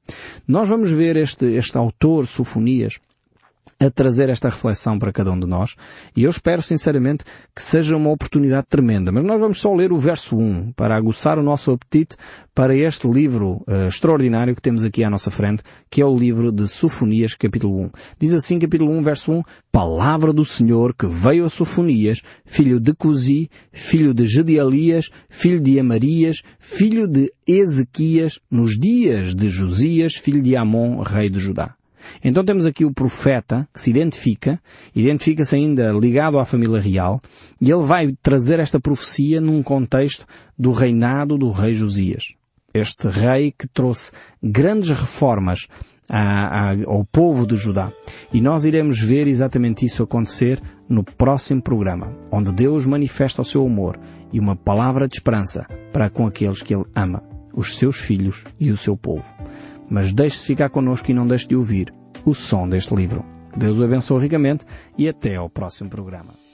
Nós 0.47 0.69
vamos 0.69 0.91
ver 0.91 1.15
este, 1.15 1.45
este 1.55 1.77
autor, 1.77 2.27
Sofonias, 2.27 2.99
a 3.79 3.89
trazer 3.89 4.29
esta 4.29 4.49
reflexão 4.49 4.97
para 4.97 5.11
cada 5.11 5.31
um 5.31 5.39
de 5.39 5.45
nós 5.45 5.75
e 6.15 6.23
eu 6.23 6.29
espero 6.29 6.61
sinceramente 6.61 7.23
que 7.53 7.61
seja 7.61 7.95
uma 7.95 8.09
oportunidade 8.09 8.67
tremenda. 8.69 9.11
Mas 9.11 9.23
nós 9.23 9.39
vamos 9.39 9.59
só 9.59 9.73
ler 9.73 9.91
o 9.91 9.97
verso 9.97 10.37
1 10.37 10.71
para 10.73 10.95
aguçar 10.95 11.37
o 11.37 11.43
nosso 11.43 11.71
apetite 11.71 12.15
para 12.53 12.75
este 12.75 13.07
livro 13.07 13.63
uh, 13.67 13.87
extraordinário 13.87 14.55
que 14.55 14.61
temos 14.61 14.85
aqui 14.85 15.03
à 15.03 15.09
nossa 15.09 15.29
frente, 15.29 15.61
que 15.89 16.01
é 16.01 16.05
o 16.05 16.17
livro 16.17 16.51
de 16.51 16.67
Sofonias, 16.67 17.33
capítulo 17.33 17.81
1. 17.83 17.89
Diz 18.19 18.33
assim, 18.33 18.57
capítulo 18.59 18.93
1, 18.93 19.03
verso 19.03 19.31
1, 19.33 19.43
Palavra 19.71 20.31
do 20.31 20.45
Senhor 20.45 20.95
que 20.95 21.05
veio 21.05 21.45
a 21.45 21.49
Sofonias, 21.49 22.21
filho 22.45 22.79
de 22.79 22.93
Cusi, 22.93 23.49
filho 23.73 24.13
de 24.13 24.25
Gedealias, 24.25 25.09
filho 25.29 25.59
de 25.59 25.79
Amarias, 25.79 26.41
filho 26.59 27.07
de 27.07 27.29
Ezequias, 27.45 28.39
nos 28.49 28.79
dias 28.79 29.35
de 29.35 29.49
Josias, 29.49 30.15
filho 30.15 30.41
de 30.41 30.55
Amon, 30.55 31.01
rei 31.01 31.29
de 31.29 31.39
Judá. 31.39 31.75
Então 32.23 32.43
temos 32.43 32.65
aqui 32.65 32.85
o 32.85 32.93
profeta 32.93 33.67
que 33.73 33.81
se 33.81 33.89
identifica, 33.89 34.59
identifica-se 34.95 35.55
ainda 35.55 35.91
ligado 35.91 36.39
à 36.39 36.45
família 36.45 36.79
real, 36.79 37.21
e 37.59 37.71
ele 37.71 37.83
vai 37.83 38.15
trazer 38.21 38.59
esta 38.59 38.79
profecia 38.79 39.39
num 39.41 39.61
contexto 39.61 40.25
do 40.57 40.71
reinado 40.71 41.37
do 41.37 41.51
rei 41.51 41.73
Josias. 41.73 42.33
Este 42.73 43.07
rei 43.07 43.53
que 43.57 43.67
trouxe 43.67 44.11
grandes 44.43 44.89
reformas 44.89 45.67
a, 46.09 46.71
a, 46.71 46.75
ao 46.85 47.05
povo 47.05 47.45
de 47.45 47.55
Judá. 47.55 47.91
E 48.31 48.41
nós 48.41 48.65
iremos 48.65 48.99
ver 48.99 49.27
exatamente 49.27 49.85
isso 49.85 50.03
acontecer 50.03 50.61
no 50.87 51.03
próximo 51.03 51.61
programa, 51.61 52.13
onde 52.31 52.51
Deus 52.51 52.85
manifesta 52.85 53.41
o 53.41 53.45
seu 53.45 53.65
amor 53.65 53.99
e 54.31 54.39
uma 54.39 54.55
palavra 54.55 55.07
de 55.07 55.15
esperança 55.15 55.65
para 55.91 56.09
com 56.09 56.27
aqueles 56.27 56.61
que 56.61 56.73
Ele 56.73 56.85
ama, 56.95 57.23
os 57.53 57.77
seus 57.77 57.97
filhos 57.97 58.43
e 58.59 58.71
o 58.71 58.77
seu 58.77 58.97
povo 58.97 59.25
mas 59.89 60.13
deixe-se 60.13 60.47
ficar 60.47 60.69
connosco 60.69 61.09
e 61.09 61.13
não 61.13 61.27
deixe 61.27 61.47
de 61.47 61.55
ouvir 61.55 61.93
o 62.25 62.33
som 62.33 62.67
deste 62.67 62.93
livro. 62.95 63.25
Deus 63.55 63.77
o 63.77 63.83
abençoe 63.83 64.21
ricamente 64.21 64.65
e 64.97 65.07
até 65.07 65.35
ao 65.35 65.49
próximo 65.49 65.89
programa. 65.89 66.35